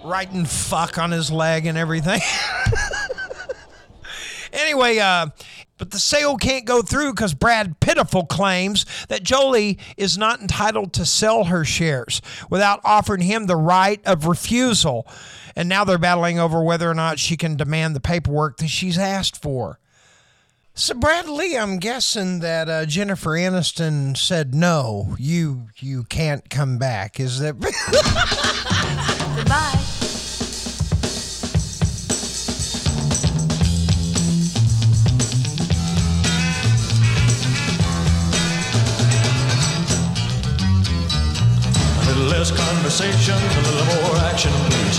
writing 0.04 0.45
"fuck" 0.45 0.99
on 0.99 1.11
his 1.11 1.30
leg 1.30 1.66
and 1.66 1.76
everything. 1.76 2.21
anyway, 4.52 4.99
uh, 4.99 5.26
but 5.80 5.90
the 5.92 5.99
sale 5.99 6.37
can't 6.37 6.66
go 6.66 6.83
through 6.83 7.14
because 7.14 7.33
Brad 7.33 7.80
Pitiful 7.80 8.26
claims 8.26 8.85
that 9.09 9.23
Jolie 9.23 9.78
is 9.97 10.19
not 10.19 10.40
entitled 10.40 10.92
to 10.92 11.07
sell 11.07 11.45
her 11.45 11.64
shares 11.64 12.21
without 12.50 12.80
offering 12.85 13.23
him 13.23 13.47
the 13.47 13.57
right 13.57 14.00
of 14.04 14.26
refusal. 14.26 15.07
And 15.57 15.71
now 15.71 15.85
they're 15.85 15.97
battling 15.97 16.38
over 16.38 16.62
whether 16.62 16.88
or 16.88 16.95
not 16.95 17.19
she 17.19 17.37
can 17.37 17.57
demand 17.57 17.97
the 17.97 18.00
paperwork 18.00 18.59
that 18.59 18.69
she's 18.69 18.99
asked 18.99 19.40
for. 19.40 19.80
So 20.75 20.95
Bradley, 20.95 21.57
I'm 21.57 21.78
guessing 21.78 22.40
that 22.40 22.69
uh, 22.69 22.87
Jennifer 22.87 23.30
Aniston 23.30 24.16
said 24.16 24.54
no. 24.54 25.16
You 25.19 25.69
you 25.78 26.04
can't 26.04 26.49
come 26.49 26.78
back. 26.78 27.19
Is 27.19 27.40
that? 27.40 27.59
Goodbye. 29.37 29.89
Conversation, 42.90 43.37
a 43.37 43.62
little 43.70 44.02
more 44.02 44.16
action, 44.26 44.50
please. 44.66 44.99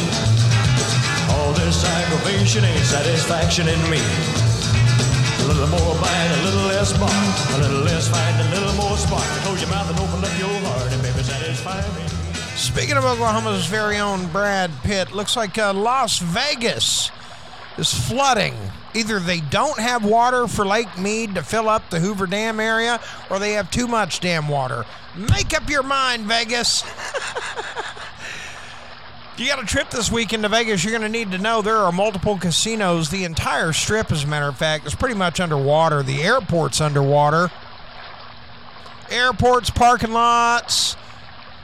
All 1.32 1.52
this 1.52 1.84
aggravation 1.84 2.64
ain't 2.64 2.86
satisfaction 2.86 3.68
in 3.68 3.80
me. 3.92 4.00
A 4.00 5.48
little 5.48 5.68
more 5.68 5.96
bite, 6.00 6.32
a 6.40 6.44
little 6.46 6.68
less 6.68 6.98
bark, 6.98 7.12
a 7.12 7.58
little 7.58 7.84
less 7.84 8.08
fight, 8.08 8.48
a 8.48 8.50
little 8.56 8.74
more 8.76 8.96
spark. 8.96 9.22
Close 9.44 9.60
your 9.60 9.70
mouth 9.72 9.90
and 9.90 10.00
open 10.00 10.24
up 10.24 10.40
your 10.40 10.58
heart, 10.70 10.90
and 10.90 11.02
baby, 11.02 11.22
satisfy 11.22 11.82
me. 12.00 12.08
Speaking 12.56 12.96
of 12.96 13.04
Oklahoma's 13.04 13.66
very 13.66 13.98
own 13.98 14.26
Brad 14.28 14.72
Pitt, 14.84 15.12
looks 15.12 15.36
like 15.36 15.58
uh, 15.58 15.74
Las 15.74 16.20
Vegas 16.20 17.12
is 17.78 17.94
flooding. 17.94 18.56
Either 18.94 19.20
they 19.20 19.42
don't 19.42 19.80
have 19.80 20.06
water 20.06 20.48
for 20.48 20.66
Lake 20.66 20.98
Mead 20.98 21.36
to 21.36 21.44
fill 21.44 21.68
up 21.68 21.90
the 21.90 22.00
Hoover 22.00 22.26
Dam 22.26 22.62
area, 22.62 23.02
or 23.30 23.38
they 23.38 23.52
have 23.54 23.70
too 23.70 23.88
much 23.88 24.22
damn 24.22 24.48
water. 24.48 24.86
Make 25.14 25.54
up 25.54 25.70
your 25.70 25.84
mind, 25.84 26.24
Vegas. 26.24 26.86
you 29.42 29.48
got 29.48 29.62
a 29.62 29.66
trip 29.66 29.90
this 29.90 30.12
weekend 30.12 30.44
to 30.44 30.50
Vegas, 30.50 30.84
you're 30.84 30.92
going 30.92 31.02
to 31.02 31.10
need 31.10 31.32
to 31.32 31.38
know 31.40 31.62
there 31.64 31.78
are 31.78 31.92
multiple 31.92 32.38
casinos. 32.38 33.10
The 33.10 33.24
entire 33.24 33.74
strip, 33.74 34.12
as 34.12 34.24
a 34.24 34.28
matter 34.28 34.48
of 34.48 34.56
fact, 34.56 34.86
is 34.86 34.94
pretty 34.94 35.16
much 35.16 35.40
underwater. 35.40 36.04
The 36.04 36.22
airport's 36.22 36.80
underwater. 36.80 37.50
Airports, 39.10 39.72
parking 39.72 40.12
lots, 40.12 40.94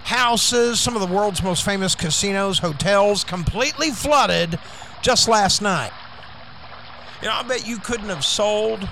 houses, 0.03 0.79
some 0.79 0.96
of 0.96 1.07
the 1.07 1.13
world's 1.13 1.43
most 1.43 1.63
famous 1.63 1.93
casinos, 1.93 2.60
hotels, 2.60 3.24
completely 3.24 3.91
flooded 3.91 4.57
just 5.01 5.27
last 5.27 5.62
night. 5.62 5.91
You 7.22 7.27
know, 7.27 7.36
I 7.36 7.43
bet 7.43 7.67
you 7.67 7.77
couldn't 7.77 8.10
have 8.10 8.25
sold, 8.25 8.89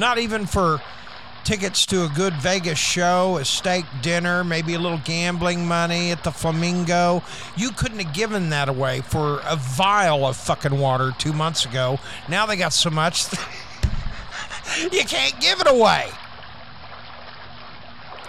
not 0.00 0.18
even 0.18 0.46
for 0.46 0.82
tickets 1.44 1.86
to 1.86 2.04
a 2.04 2.08
good 2.08 2.34
Vegas 2.34 2.78
show, 2.78 3.36
a 3.36 3.44
steak 3.44 3.84
dinner, 4.00 4.44
maybe 4.44 4.74
a 4.74 4.78
little 4.78 5.00
gambling 5.04 5.66
money 5.66 6.10
at 6.10 6.24
the 6.24 6.30
Flamingo. 6.30 7.22
You 7.56 7.70
couldn't 7.70 7.98
have 8.00 8.14
given 8.14 8.50
that 8.50 8.68
away 8.68 9.00
for 9.00 9.40
a 9.44 9.56
vial 9.56 10.26
of 10.26 10.36
fucking 10.36 10.78
water 10.78 11.12
two 11.18 11.32
months 11.32 11.64
ago. 11.64 11.98
Now 12.28 12.46
they 12.46 12.56
got 12.56 12.72
so 12.72 12.90
much, 12.90 13.26
you 14.92 15.04
can't 15.04 15.40
give 15.40 15.60
it 15.60 15.68
away. 15.68 16.10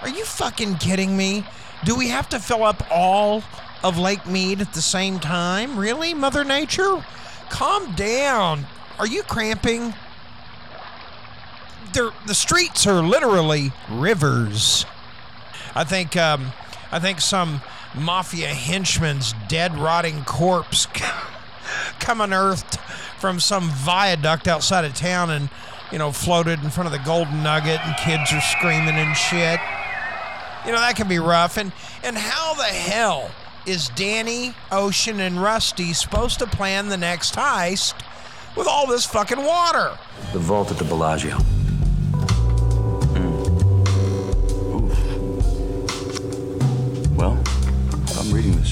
Are 0.02 0.10
you 0.10 0.26
fucking 0.26 0.78
kidding 0.78 1.16
me? 1.16 1.46
Do 1.86 1.96
we 1.96 2.10
have 2.10 2.30
to 2.30 2.40
fill 2.40 2.64
up 2.64 2.86
all 2.92 3.44
of 3.84 3.98
Lake 3.98 4.26
Mead 4.26 4.62
at 4.62 4.74
the 4.74 4.82
same 4.82 5.20
time? 5.20 5.78
Really, 5.78 6.14
Mother 6.14 6.44
Nature? 6.44 7.06
Calm 7.50 7.94
down. 7.96 8.66
Are 9.00 9.08
you 9.08 9.24
cramping? 9.24 9.94
They're, 11.94 12.12
the 12.28 12.36
streets 12.36 12.88
are 12.88 13.02
literally 13.02 13.72
rivers. 13.90 14.86
I 15.76 15.84
think 15.84 16.16
um, 16.16 16.52
I 16.92 17.00
think 17.00 17.22
some 17.22 17.62
mafia 17.96 18.48
henchman's 18.48 19.34
dead, 19.48 19.78
rotting 19.78 20.24
corpse 20.26 20.88
come 22.00 22.22
unearthed 22.22 22.80
from 23.20 23.40
some 23.40 23.70
viaduct 23.70 24.48
outside 24.48 24.86
of 24.86 24.94
town 24.94 25.30
and 25.30 25.50
you 25.92 25.98
know 25.98 26.12
floated 26.12 26.64
in 26.64 26.70
front 26.70 26.88
of 26.88 26.92
the 26.92 27.06
Golden 27.06 27.44
Nugget, 27.44 27.80
and 27.86 27.96
kids 27.98 28.34
are 28.34 28.42
screaming 28.42 28.96
and 28.96 29.16
shit. 29.16 29.60
You 30.66 30.72
know 30.72 30.80
that 30.80 30.96
can 30.96 31.08
be 31.08 31.20
rough. 31.20 31.58
And 31.58 31.72
and 32.04 32.18
how 32.18 32.54
the 32.54 32.64
hell 32.64 33.32
is 33.66 33.90
Danny, 33.90 34.54
Ocean, 34.72 35.20
and 35.20 35.42
Rusty 35.42 35.94
supposed 35.94 36.40
to 36.40 36.48
plan 36.48 36.90
the 36.90 36.98
next 36.98 37.36
heist 37.36 37.94
with 38.56 38.68
all 38.68 38.88
this 38.88 39.06
fucking 39.06 39.44
water? 39.44 39.98
The 40.34 40.40
vault 40.40 40.72
at 40.72 40.78
the 40.78 40.86
Bellagio. 40.86 41.38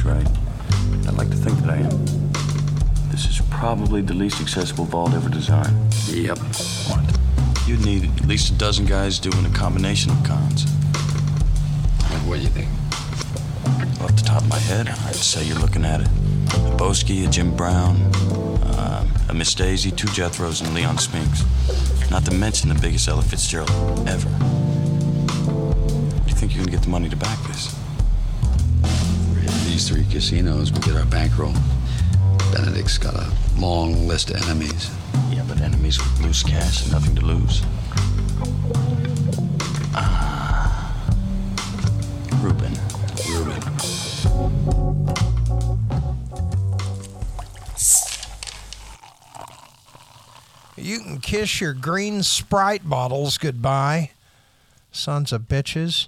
This 0.01 0.12
right, 0.12 0.27
I'd 1.08 1.13
like 1.13 1.29
to 1.29 1.36
think 1.36 1.60
that 1.60 1.70
I 1.70 1.77
am. 1.77 2.05
This 3.12 3.27
is 3.27 3.39
probably 3.51 4.01
the 4.01 4.15
least 4.15 4.41
accessible 4.41 4.86
vault 4.86 5.13
ever 5.13 5.29
designed. 5.29 5.93
Yep. 6.08 6.39
What? 6.89 7.20
You'd 7.67 7.86
need 7.86 8.05
at 8.05 8.25
least 8.25 8.51
a 8.51 8.58
dozen 8.58 8.88
guys 8.88 9.20
doing 9.20 9.46
a 9.46 9.50
combination 9.50 10.12
of 10.12 10.24
cons. 10.24 10.63
What 12.25 12.38
do 12.38 12.41
you 12.41 12.50
think? 12.50 12.67
Off 14.01 14.15
the 14.15 14.24
top 14.25 14.41
of 14.41 14.50
my 14.50 14.58
head, 14.58 14.89
I'd 14.89 15.13
say 15.13 15.43
you're 15.43 15.60
looking 15.60 15.86
at 15.86 16.01
it. 16.01 16.08
A 16.08 16.77
Boesky, 16.77 17.27
a 17.27 17.29
Jim 17.29 17.55
Brown, 17.55 17.98
uh, 18.63 19.05
a 19.29 19.34
Miss 19.36 19.53
Daisy, 19.53 19.91
two 19.91 20.08
Jethros, 20.08 20.65
and 20.65 20.74
Leon 20.74 20.98
Spinks. 20.98 21.43
Not 22.09 22.25
to 22.25 22.33
mention 22.33 22.70
the 22.70 22.75
biggest 22.81 23.07
Ella 23.07 23.22
Fitzgerald 23.22 23.70
ever. 24.07 24.29
Do 24.29 26.27
you 26.27 26.35
think 26.35 26.55
you 26.55 26.64
can 26.64 26.72
get 26.72 26.81
the 26.81 26.90
money 26.90 27.07
to 27.07 27.16
back 27.16 27.37
this? 27.44 27.80
These 29.81 29.89
three 29.89 30.05
casinos 30.13 30.72
we 30.72 30.79
get 30.81 30.96
our 30.96 31.07
bankroll. 31.07 31.55
Benedict's 32.53 33.00
got 33.00 33.15
a 33.15 33.33
long 33.57 34.07
list 34.07 34.29
of 34.29 34.35
enemies. 34.44 34.91
Yeah, 35.31 35.44
but 35.48 35.59
enemies 35.59 35.98
with 35.98 36.22
loose 36.22 36.44
cash 36.44 36.83
and 36.83 36.91
nothing 36.91 37.15
to 37.15 37.25
lose. 37.25 37.63
Ah. 39.96 41.03
Reuben. 42.44 42.72
Reuben. 43.27 43.63
You 50.77 51.00
can 51.00 51.20
kiss 51.22 51.59
your 51.59 51.74
green 51.74 52.22
Sprite 52.22 52.87
bottles 52.87 53.39
goodbye, 53.39 54.11
sons 54.91 55.33
of 55.33 55.48
bitches. 55.48 56.07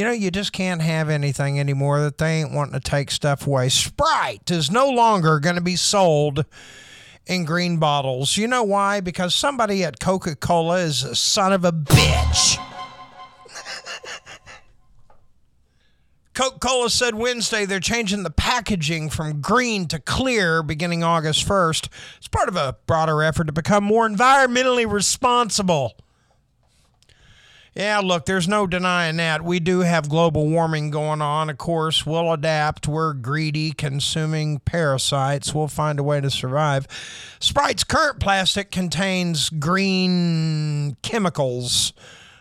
You 0.00 0.06
know, 0.06 0.12
you 0.12 0.30
just 0.30 0.54
can't 0.54 0.80
have 0.80 1.10
anything 1.10 1.60
anymore 1.60 2.00
that 2.00 2.16
they 2.16 2.40
ain't 2.40 2.52
wanting 2.52 2.72
to 2.72 2.80
take 2.80 3.10
stuff 3.10 3.46
away. 3.46 3.68
Sprite 3.68 4.50
is 4.50 4.70
no 4.70 4.88
longer 4.88 5.38
going 5.40 5.56
to 5.56 5.60
be 5.60 5.76
sold 5.76 6.46
in 7.26 7.44
green 7.44 7.76
bottles. 7.76 8.38
You 8.38 8.48
know 8.48 8.62
why? 8.62 9.00
Because 9.00 9.34
somebody 9.34 9.84
at 9.84 10.00
Coca 10.00 10.36
Cola 10.36 10.78
is 10.78 11.02
a 11.02 11.14
son 11.14 11.52
of 11.52 11.66
a 11.66 11.72
bitch. 11.72 12.56
Coca 16.32 16.58
Cola 16.58 16.88
said 16.88 17.14
Wednesday 17.14 17.66
they're 17.66 17.78
changing 17.78 18.22
the 18.22 18.30
packaging 18.30 19.10
from 19.10 19.42
green 19.42 19.86
to 19.88 19.98
clear 19.98 20.62
beginning 20.62 21.04
August 21.04 21.46
1st. 21.46 21.88
It's 22.16 22.28
part 22.28 22.48
of 22.48 22.56
a 22.56 22.78
broader 22.86 23.22
effort 23.22 23.48
to 23.48 23.52
become 23.52 23.84
more 23.84 24.08
environmentally 24.08 24.90
responsible. 24.90 25.92
Yeah, 27.80 28.00
look, 28.00 28.26
there's 28.26 28.46
no 28.46 28.66
denying 28.66 29.16
that. 29.16 29.42
We 29.42 29.58
do 29.58 29.80
have 29.80 30.10
global 30.10 30.46
warming 30.46 30.90
going 30.90 31.22
on. 31.22 31.48
Of 31.48 31.56
course, 31.56 32.04
we'll 32.04 32.30
adapt. 32.30 32.86
We're 32.86 33.14
greedy, 33.14 33.72
consuming 33.72 34.58
parasites. 34.58 35.54
We'll 35.54 35.66
find 35.66 35.98
a 35.98 36.02
way 36.02 36.20
to 36.20 36.28
survive. 36.28 36.86
Sprite's 37.40 37.84
current 37.84 38.20
plastic 38.20 38.70
contains 38.70 39.48
green 39.48 40.98
chemicals. 41.00 41.94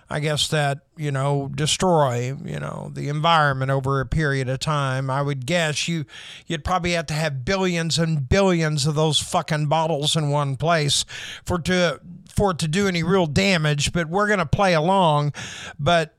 I 0.10 0.20
guess 0.20 0.50
that, 0.50 0.80
you 0.98 1.12
know, 1.12 1.50
destroy, 1.56 2.36
you 2.44 2.60
know, 2.60 2.92
the 2.94 3.08
environment 3.08 3.72
over 3.72 4.02
a 4.02 4.06
period 4.06 4.50
of 4.50 4.60
time. 4.60 5.10
I 5.10 5.22
would 5.22 5.46
guess 5.46 5.88
you 5.88 6.04
you'd 6.48 6.66
probably 6.66 6.92
have 6.94 7.06
to 7.06 7.14
have 7.14 7.46
billions 7.46 7.98
and 7.98 8.28
billions 8.28 8.86
of 8.86 8.96
those 8.96 9.20
fucking 9.20 9.68
bottles 9.68 10.18
in 10.18 10.32
one 10.32 10.58
place 10.58 11.06
for 11.46 11.60
to 11.60 12.02
for 12.40 12.52
it 12.52 12.60
to 12.60 12.70
do 12.70 12.88
any 12.88 13.04
real 13.04 13.26
damage, 13.26 13.92
but 13.92 14.08
we're 14.08 14.28
going 14.28 14.40
to 14.40 14.46
play 14.46 14.74
along. 14.74 15.34
But 15.78 16.16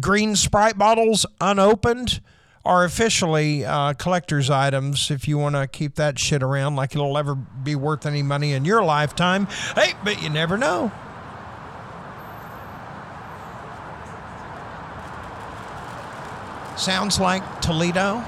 green 0.00 0.34
Sprite 0.34 0.78
bottles 0.78 1.26
unopened 1.38 2.22
are 2.64 2.84
officially 2.84 3.62
uh, 3.62 3.92
collector's 3.92 4.48
items 4.48 5.10
if 5.10 5.28
you 5.28 5.36
want 5.36 5.54
to 5.54 5.66
keep 5.66 5.96
that 5.96 6.18
shit 6.18 6.42
around 6.42 6.76
like 6.76 6.94
it'll 6.94 7.18
ever 7.18 7.34
be 7.34 7.74
worth 7.74 8.06
any 8.06 8.22
money 8.22 8.52
in 8.52 8.64
your 8.64 8.82
lifetime. 8.82 9.46
Hey, 9.74 9.92
but 10.02 10.22
you 10.22 10.30
never 10.30 10.56
know. 10.56 10.90
Sounds 16.78 17.20
like 17.20 17.60
Toledo. 17.60 18.24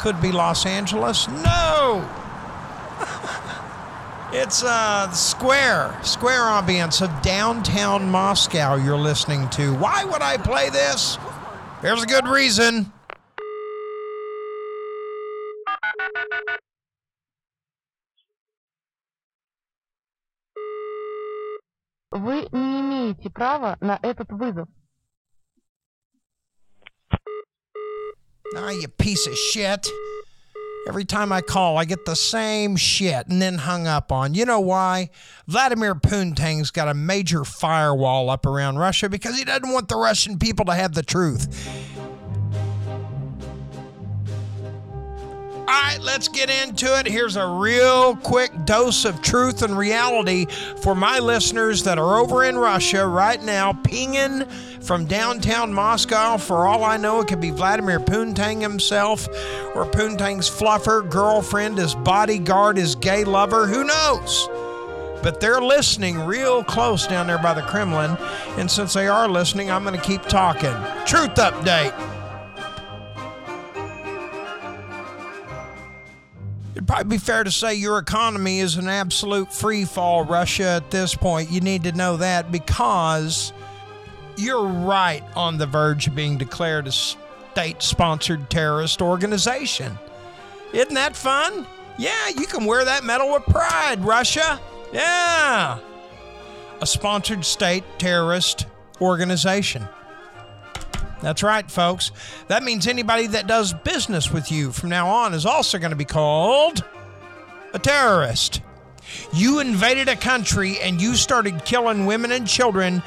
Could 0.00 0.20
be 0.20 0.32
Los 0.32 0.66
Angeles. 0.66 1.28
No! 1.28 1.61
it's 4.33 4.63
uh, 4.63 5.07
the 5.09 5.15
square, 5.15 5.97
square 6.03 6.41
ambience 6.41 7.01
of 7.01 7.21
downtown 7.21 8.09
Moscow 8.09 8.75
you're 8.75 8.97
listening 8.97 9.49
to. 9.51 9.73
Why 9.75 10.03
would 10.03 10.21
I 10.21 10.37
play 10.37 10.69
this? 10.69 11.17
There's 11.81 12.03
a 12.03 12.07
good 12.07 12.27
reason. 12.27 12.91
Вы 22.11 22.47
не 22.51 22.81
имеете 22.81 23.29
права 23.29 23.77
на 23.79 23.99
этот 24.01 24.31
вызов. 24.31 24.67
Ah, 28.55 28.71
you 28.71 28.87
piece 28.87 29.27
of 29.27 29.35
shit. 29.35 29.87
Every 30.88 31.04
time 31.04 31.30
I 31.32 31.42
call, 31.42 31.78
I 31.78 31.84
get 31.84 32.06
the 32.06 32.16
same 32.16 32.74
shit 32.74 33.28
and 33.28 33.40
then 33.40 33.58
hung 33.58 33.86
up 33.86 34.10
on. 34.10 34.34
You 34.34 34.44
know 34.44 34.58
why? 34.58 35.10
Vladimir 35.46 35.94
Putin's 35.94 36.72
got 36.72 36.88
a 36.88 36.94
major 36.94 37.44
firewall 37.44 38.28
up 38.28 38.46
around 38.46 38.78
Russia 38.78 39.08
because 39.08 39.38
he 39.38 39.44
doesn't 39.44 39.72
want 39.72 39.88
the 39.88 39.96
Russian 39.96 40.40
people 40.40 40.64
to 40.64 40.74
have 40.74 40.94
the 40.94 41.04
truth. 41.04 41.91
All 45.62 45.68
right, 45.68 46.00
let's 46.00 46.26
get 46.26 46.50
into 46.50 46.98
it. 46.98 47.06
Here's 47.06 47.36
a 47.36 47.46
real 47.46 48.16
quick 48.16 48.50
dose 48.64 49.04
of 49.04 49.22
truth 49.22 49.62
and 49.62 49.78
reality 49.78 50.46
for 50.82 50.96
my 50.96 51.20
listeners 51.20 51.84
that 51.84 51.98
are 51.98 52.18
over 52.18 52.42
in 52.42 52.58
Russia 52.58 53.06
right 53.06 53.40
now, 53.40 53.72
pinging 53.72 54.44
from 54.80 55.06
downtown 55.06 55.72
Moscow. 55.72 56.36
For 56.36 56.66
all 56.66 56.82
I 56.82 56.96
know, 56.96 57.20
it 57.20 57.28
could 57.28 57.40
be 57.40 57.50
Vladimir 57.50 58.00
Putin 58.00 58.60
himself 58.60 59.28
or 59.76 59.86
Putin's 59.86 60.50
fluffer, 60.50 61.08
girlfriend, 61.08 61.78
his 61.78 61.94
bodyguard, 61.94 62.76
his 62.76 62.96
gay 62.96 63.22
lover. 63.22 63.68
Who 63.68 63.84
knows? 63.84 64.48
But 65.22 65.38
they're 65.38 65.60
listening 65.62 66.18
real 66.18 66.64
close 66.64 67.06
down 67.06 67.28
there 67.28 67.38
by 67.38 67.54
the 67.54 67.62
Kremlin. 67.62 68.16
And 68.58 68.68
since 68.68 68.94
they 68.94 69.06
are 69.06 69.28
listening, 69.28 69.70
I'm 69.70 69.84
going 69.84 69.94
to 69.94 70.04
keep 70.04 70.22
talking. 70.22 70.74
Truth 71.06 71.36
update. 71.36 72.11
Probably 76.92 77.16
be 77.16 77.18
fair 77.18 77.42
to 77.42 77.50
say 77.50 77.74
your 77.74 77.96
economy 77.96 78.60
is 78.60 78.76
an 78.76 78.86
absolute 78.86 79.50
free 79.50 79.86
fall, 79.86 80.26
Russia, 80.26 80.64
at 80.64 80.90
this 80.90 81.14
point. 81.14 81.50
You 81.50 81.62
need 81.62 81.84
to 81.84 81.92
know 81.92 82.18
that 82.18 82.52
because 82.52 83.54
you're 84.36 84.66
right 84.66 85.24
on 85.34 85.56
the 85.56 85.64
verge 85.64 86.06
of 86.08 86.14
being 86.14 86.36
declared 86.36 86.86
a 86.86 86.92
state 86.92 87.82
sponsored 87.82 88.50
terrorist 88.50 89.00
organization. 89.00 89.98
Isn't 90.74 90.92
that 90.92 91.16
fun? 91.16 91.66
Yeah, 91.96 92.28
you 92.28 92.46
can 92.46 92.66
wear 92.66 92.84
that 92.84 93.04
medal 93.04 93.32
with 93.32 93.44
pride, 93.44 94.04
Russia. 94.04 94.60
Yeah. 94.92 95.78
A 96.82 96.86
sponsored 96.86 97.46
state 97.46 97.84
terrorist 97.96 98.66
organization. 99.00 99.88
That's 101.22 101.42
right, 101.42 101.70
folks. 101.70 102.10
That 102.48 102.64
means 102.64 102.86
anybody 102.86 103.28
that 103.28 103.46
does 103.46 103.72
business 103.72 104.32
with 104.32 104.50
you 104.50 104.72
from 104.72 104.90
now 104.90 105.08
on 105.08 105.34
is 105.34 105.46
also 105.46 105.78
going 105.78 105.90
to 105.90 105.96
be 105.96 106.04
called 106.04 106.84
a 107.72 107.78
terrorist. 107.78 108.60
You 109.32 109.60
invaded 109.60 110.08
a 110.08 110.16
country 110.16 110.78
and 110.80 111.00
you 111.00 111.14
started 111.14 111.64
killing 111.64 112.06
women 112.06 112.32
and 112.32 112.46
children 112.46 113.02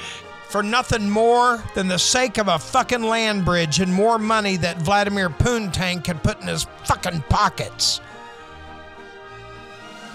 for 0.50 0.64
nothing 0.64 1.10
more 1.10 1.62
than 1.74 1.90
the 1.90 2.00
sake 2.00 2.38
of 2.38 2.48
a 2.48 2.58
fucking 2.58 3.04
land 3.04 3.44
bridge 3.44 3.82
and 3.82 3.94
more 3.94 4.18
money 4.18 4.56
that 4.58 4.78
Vladimir 4.78 5.30
Putin 5.30 6.02
can 6.02 6.18
put 6.20 6.40
in 6.40 6.48
his 6.48 6.66
fucking 6.86 7.22
pockets. 7.30 8.00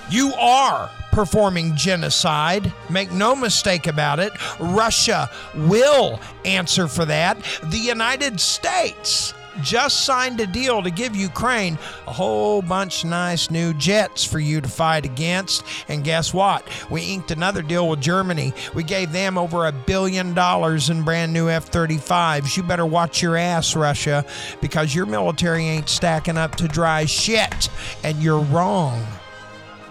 You 0.08 0.32
are 0.34 0.90
performing 1.10 1.76
genocide. 1.76 2.72
Make 2.88 3.12
no 3.12 3.34
mistake 3.34 3.86
about 3.86 4.18
it. 4.18 4.32
Russia 4.58 5.30
will 5.54 6.20
answer 6.44 6.88
for 6.88 7.04
that. 7.04 7.38
The 7.64 7.78
United 7.78 8.40
States 8.40 9.34
just 9.62 10.04
signed 10.04 10.40
a 10.40 10.46
deal 10.46 10.82
to 10.82 10.90
give 10.90 11.14
Ukraine 11.14 11.78
a 12.06 12.12
whole 12.12 12.62
bunch 12.62 13.04
nice 13.04 13.50
new 13.50 13.74
jets 13.74 14.24
for 14.24 14.38
you 14.38 14.60
to 14.60 14.68
fight 14.68 15.04
against. 15.04 15.64
And 15.88 16.04
guess 16.04 16.32
what? 16.32 16.66
We 16.90 17.02
inked 17.02 17.30
another 17.30 17.62
deal 17.62 17.88
with 17.88 18.00
Germany. 18.00 18.52
We 18.74 18.84
gave 18.84 19.12
them 19.12 19.36
over 19.36 19.66
a 19.66 19.72
billion 19.72 20.34
dollars 20.34 20.90
in 20.90 21.02
brand 21.02 21.32
new 21.32 21.48
F 21.48 21.70
35s. 21.70 22.56
You 22.56 22.62
better 22.62 22.86
watch 22.86 23.22
your 23.22 23.36
ass, 23.36 23.76
Russia, 23.76 24.24
because 24.60 24.94
your 24.94 25.06
military 25.06 25.64
ain't 25.64 25.88
stacking 25.88 26.38
up 26.38 26.56
to 26.56 26.68
dry 26.68 27.04
shit. 27.04 27.68
And 28.04 28.22
you're 28.22 28.40
wrong. 28.40 29.04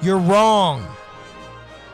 You're 0.01 0.17
wrong. 0.17 0.87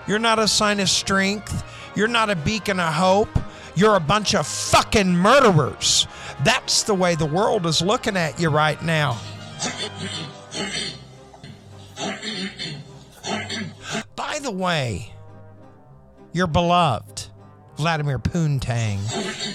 You're 0.07 0.19
not 0.19 0.39
a 0.39 0.47
sign 0.47 0.79
of 0.79 0.89
strength. 0.89 1.63
You're 1.95 2.07
not 2.07 2.29
a 2.29 2.35
beacon 2.35 2.79
of 2.79 2.93
hope. 2.93 3.29
You're 3.75 3.95
a 3.95 3.99
bunch 3.99 4.35
of 4.35 4.47
fucking 4.47 5.15
murderers. 5.15 6.07
That's 6.43 6.83
the 6.83 6.93
way 6.93 7.15
the 7.15 7.25
world 7.25 7.65
is 7.65 7.81
looking 7.81 8.15
at 8.15 8.39
you 8.39 8.49
right 8.49 8.81
now. 8.83 9.19
By 14.15 14.39
the 14.39 14.51
way, 14.51 15.13
your 16.33 16.47
beloved 16.47 17.27
Vladimir 17.77 18.19
Poontang 18.19 18.99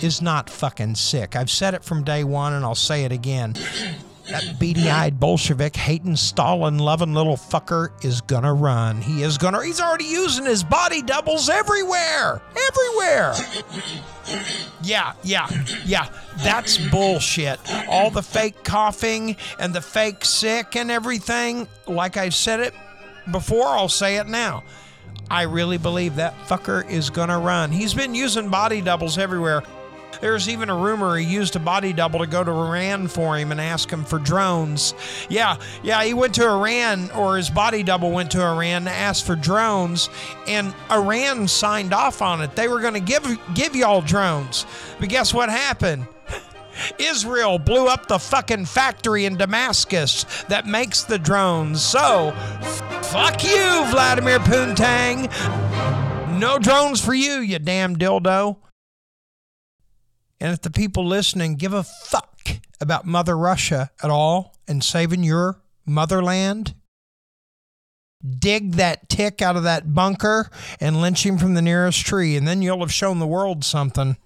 is 0.02 0.20
not 0.20 0.50
fucking 0.50 0.94
sick. 0.94 1.36
I've 1.36 1.50
said 1.50 1.74
it 1.74 1.84
from 1.84 2.04
day 2.04 2.24
one 2.24 2.52
and 2.52 2.64
I'll 2.64 2.74
say 2.74 3.04
it 3.04 3.12
again. 3.12 3.54
That 4.30 4.58
beady 4.58 4.88
eyed 4.88 5.18
Bolshevik 5.18 5.74
hating 5.74 6.16
Stalin 6.16 6.78
loving 6.78 7.14
little 7.14 7.36
fucker 7.36 7.90
is 8.04 8.20
gonna 8.20 8.54
run. 8.54 9.02
He 9.02 9.22
is 9.22 9.38
gonna, 9.38 9.64
he's 9.64 9.80
already 9.80 10.04
using 10.04 10.44
his 10.44 10.62
body 10.62 11.02
doubles 11.02 11.48
everywhere. 11.48 12.40
Everywhere. 12.68 13.34
Yeah, 14.82 15.14
yeah, 15.24 15.48
yeah. 15.84 16.08
That's 16.38 16.78
bullshit. 16.90 17.58
All 17.88 18.10
the 18.10 18.22
fake 18.22 18.62
coughing 18.62 19.36
and 19.58 19.74
the 19.74 19.80
fake 19.80 20.24
sick 20.24 20.76
and 20.76 20.90
everything, 20.90 21.66
like 21.86 22.16
I've 22.16 22.34
said 22.34 22.60
it 22.60 22.74
before, 23.32 23.66
I'll 23.66 23.88
say 23.88 24.16
it 24.16 24.28
now. 24.28 24.62
I 25.28 25.42
really 25.42 25.78
believe 25.78 26.16
that 26.16 26.38
fucker 26.46 26.88
is 26.88 27.10
gonna 27.10 27.38
run. 27.38 27.70
He's 27.70 27.94
been 27.94 28.14
using 28.14 28.48
body 28.48 28.80
doubles 28.80 29.18
everywhere. 29.18 29.62
There's 30.20 30.48
even 30.48 30.68
a 30.68 30.76
rumor 30.76 31.16
he 31.16 31.24
used 31.24 31.56
a 31.56 31.58
body 31.58 31.92
double 31.92 32.20
to 32.20 32.26
go 32.26 32.44
to 32.44 32.50
Iran 32.50 33.08
for 33.08 33.38
him 33.38 33.52
and 33.52 33.60
ask 33.60 33.90
him 33.90 34.04
for 34.04 34.18
drones. 34.18 34.94
Yeah, 35.28 35.56
yeah, 35.82 36.02
he 36.04 36.14
went 36.14 36.34
to 36.34 36.46
Iran, 36.46 37.10
or 37.12 37.36
his 37.36 37.50
body 37.50 37.82
double 37.82 38.10
went 38.10 38.30
to 38.32 38.42
Iran 38.42 38.84
to 38.84 38.90
ask 38.90 39.24
for 39.24 39.36
drones, 39.36 40.10
and 40.46 40.74
Iran 40.90 41.48
signed 41.48 41.92
off 41.92 42.22
on 42.22 42.42
it. 42.42 42.54
They 42.54 42.68
were 42.68 42.80
going 42.80 42.94
to 42.94 43.00
give 43.00 43.38
give 43.54 43.74
y'all 43.74 44.02
drones, 44.02 44.66
but 44.98 45.08
guess 45.08 45.32
what 45.32 45.48
happened? 45.48 46.06
Israel 46.98 47.58
blew 47.58 47.88
up 47.88 48.06
the 48.06 48.18
fucking 48.18 48.66
factory 48.66 49.24
in 49.24 49.36
Damascus 49.36 50.24
that 50.48 50.66
makes 50.66 51.02
the 51.02 51.18
drones. 51.18 51.82
So, 51.82 52.32
fuck 53.02 53.42
you, 53.42 53.84
Vladimir 53.90 54.38
Poontang. 54.40 55.28
No 56.38 56.58
drones 56.58 57.04
for 57.04 57.14
you, 57.14 57.40
you 57.40 57.58
damn 57.58 57.96
dildo. 57.96 58.56
And 60.40 60.52
if 60.52 60.62
the 60.62 60.70
people 60.70 61.06
listening 61.06 61.56
give 61.56 61.74
a 61.74 61.82
fuck 61.82 62.40
about 62.80 63.06
Mother 63.06 63.36
Russia 63.36 63.90
at 64.02 64.10
all 64.10 64.56
and 64.66 64.82
saving 64.82 65.22
your 65.22 65.60
motherland, 65.84 66.74
dig 68.38 68.72
that 68.72 69.08
tick 69.08 69.42
out 69.42 69.56
of 69.56 69.64
that 69.64 69.94
bunker 69.94 70.50
and 70.80 71.00
lynch 71.00 71.24
him 71.24 71.36
from 71.36 71.54
the 71.54 71.62
nearest 71.62 72.06
tree, 72.06 72.36
and 72.36 72.48
then 72.48 72.62
you'll 72.62 72.80
have 72.80 72.92
shown 72.92 73.18
the 73.18 73.26
world 73.26 73.64
something. 73.64 74.16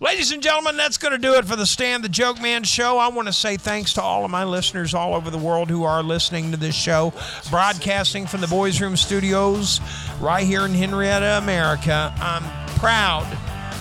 Ladies 0.00 0.32
and 0.32 0.42
gentlemen, 0.42 0.76
that's 0.76 0.98
going 0.98 1.12
to 1.12 1.18
do 1.18 1.34
it 1.34 1.46
for 1.46 1.56
the 1.56 1.64
Stan 1.64 2.02
the 2.02 2.08
Joke 2.08 2.40
Man 2.40 2.62
show. 2.62 2.98
I 2.98 3.08
want 3.08 3.26
to 3.26 3.32
say 3.32 3.56
thanks 3.56 3.94
to 3.94 4.02
all 4.02 4.24
of 4.24 4.30
my 4.30 4.44
listeners 4.44 4.92
all 4.92 5.14
over 5.14 5.30
the 5.30 5.38
world 5.38 5.70
who 5.70 5.84
are 5.84 6.02
listening 6.02 6.50
to 6.50 6.56
this 6.56 6.74
show, 6.74 7.12
broadcasting 7.48 8.26
from 8.26 8.40
the 8.40 8.48
Boys 8.48 8.80
Room 8.80 8.96
Studios 8.96 9.80
right 10.20 10.44
here 10.44 10.66
in 10.66 10.74
Henrietta, 10.74 11.38
America. 11.38 12.12
I'm 12.18 12.42
proud 12.78 13.24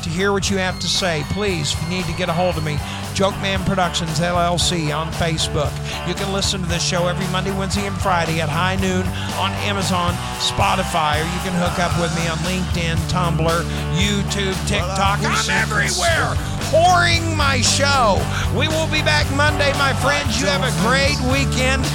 to 0.04 0.10
hear 0.10 0.32
what 0.32 0.50
you 0.50 0.58
have 0.58 0.80
to 0.80 0.88
say. 0.88 1.24
Please, 1.32 1.74
if 1.74 1.82
you 1.84 1.89
need 1.89 2.06
to 2.06 2.13
get 2.13 2.30
a 2.30 2.34
hold 2.34 2.58
of 2.58 2.63
me, 2.63 2.78
Joke 3.13 3.36
Man 3.42 3.63
Productions 3.63 4.20
LLC 4.20 4.96
on 4.96 5.12
Facebook. 5.13 5.72
You 6.08 6.13
can 6.13 6.34
listen 6.34 6.62
to 6.62 6.68
this 6.68 6.84
show 6.84 7.08
every 7.08 7.28
Monday, 7.28 7.52
Wednesday, 7.58 7.88
and 7.88 7.96
Friday 7.98 8.42
at 8.42 8.50
high 8.50 8.76
noon 8.76 9.06
on 9.38 9.52
Amazon, 9.63 10.13
Spotify, 10.39 11.22
or 11.22 11.26
you 11.26 11.42
can 11.42 11.54
hook 11.56 11.80
up 11.80 11.94
with 12.02 12.13
me 12.18 12.28
on 12.28 12.38
LinkedIn, 12.44 12.98
Tumblr, 13.08 13.63
YouTube, 13.96 14.58
TikTok. 14.68 15.20
I'm 15.24 15.50
everywhere. 15.50 16.36
Whoring 16.74 17.38
my 17.38 17.62
show. 17.62 18.18
We 18.58 18.68
will 18.68 18.89
be 18.89 19.02
back 19.02 19.30
Monday, 19.36 19.72
my 19.78 19.94
friends. 20.02 20.42
You 20.42 20.48
have 20.48 20.66
a 20.66 20.74
great 20.82 21.18
weekend. 21.32 21.86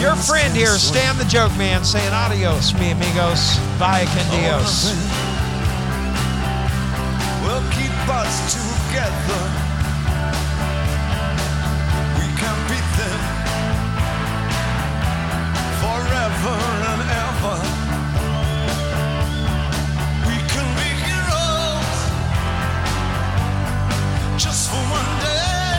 Your 0.00 0.16
friend 0.16 0.54
here, 0.56 0.78
Stan 0.78 1.16
the 1.18 1.24
Joke 1.24 1.56
Man, 1.56 1.84
saying 1.84 2.12
adios, 2.12 2.72
mi 2.74 2.90
amigos. 2.90 3.56
Vaya 3.78 4.06
con 4.06 4.40
Dios 4.40 5.31
us 8.08 8.54
together. 8.54 9.42
We 12.18 12.26
can 12.40 12.56
beat 12.68 12.88
them 12.98 13.20
forever 15.82 16.56
and 16.90 17.02
ever. 17.26 17.56
We 20.28 20.36
can 20.52 20.68
be 20.78 20.90
heroes 21.06 22.00
just 24.36 24.70
for 24.70 24.82
one 24.98 25.12
day. 25.20 25.76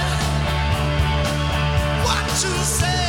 What 2.06 2.26
to 2.42 2.52
say? 2.66 3.03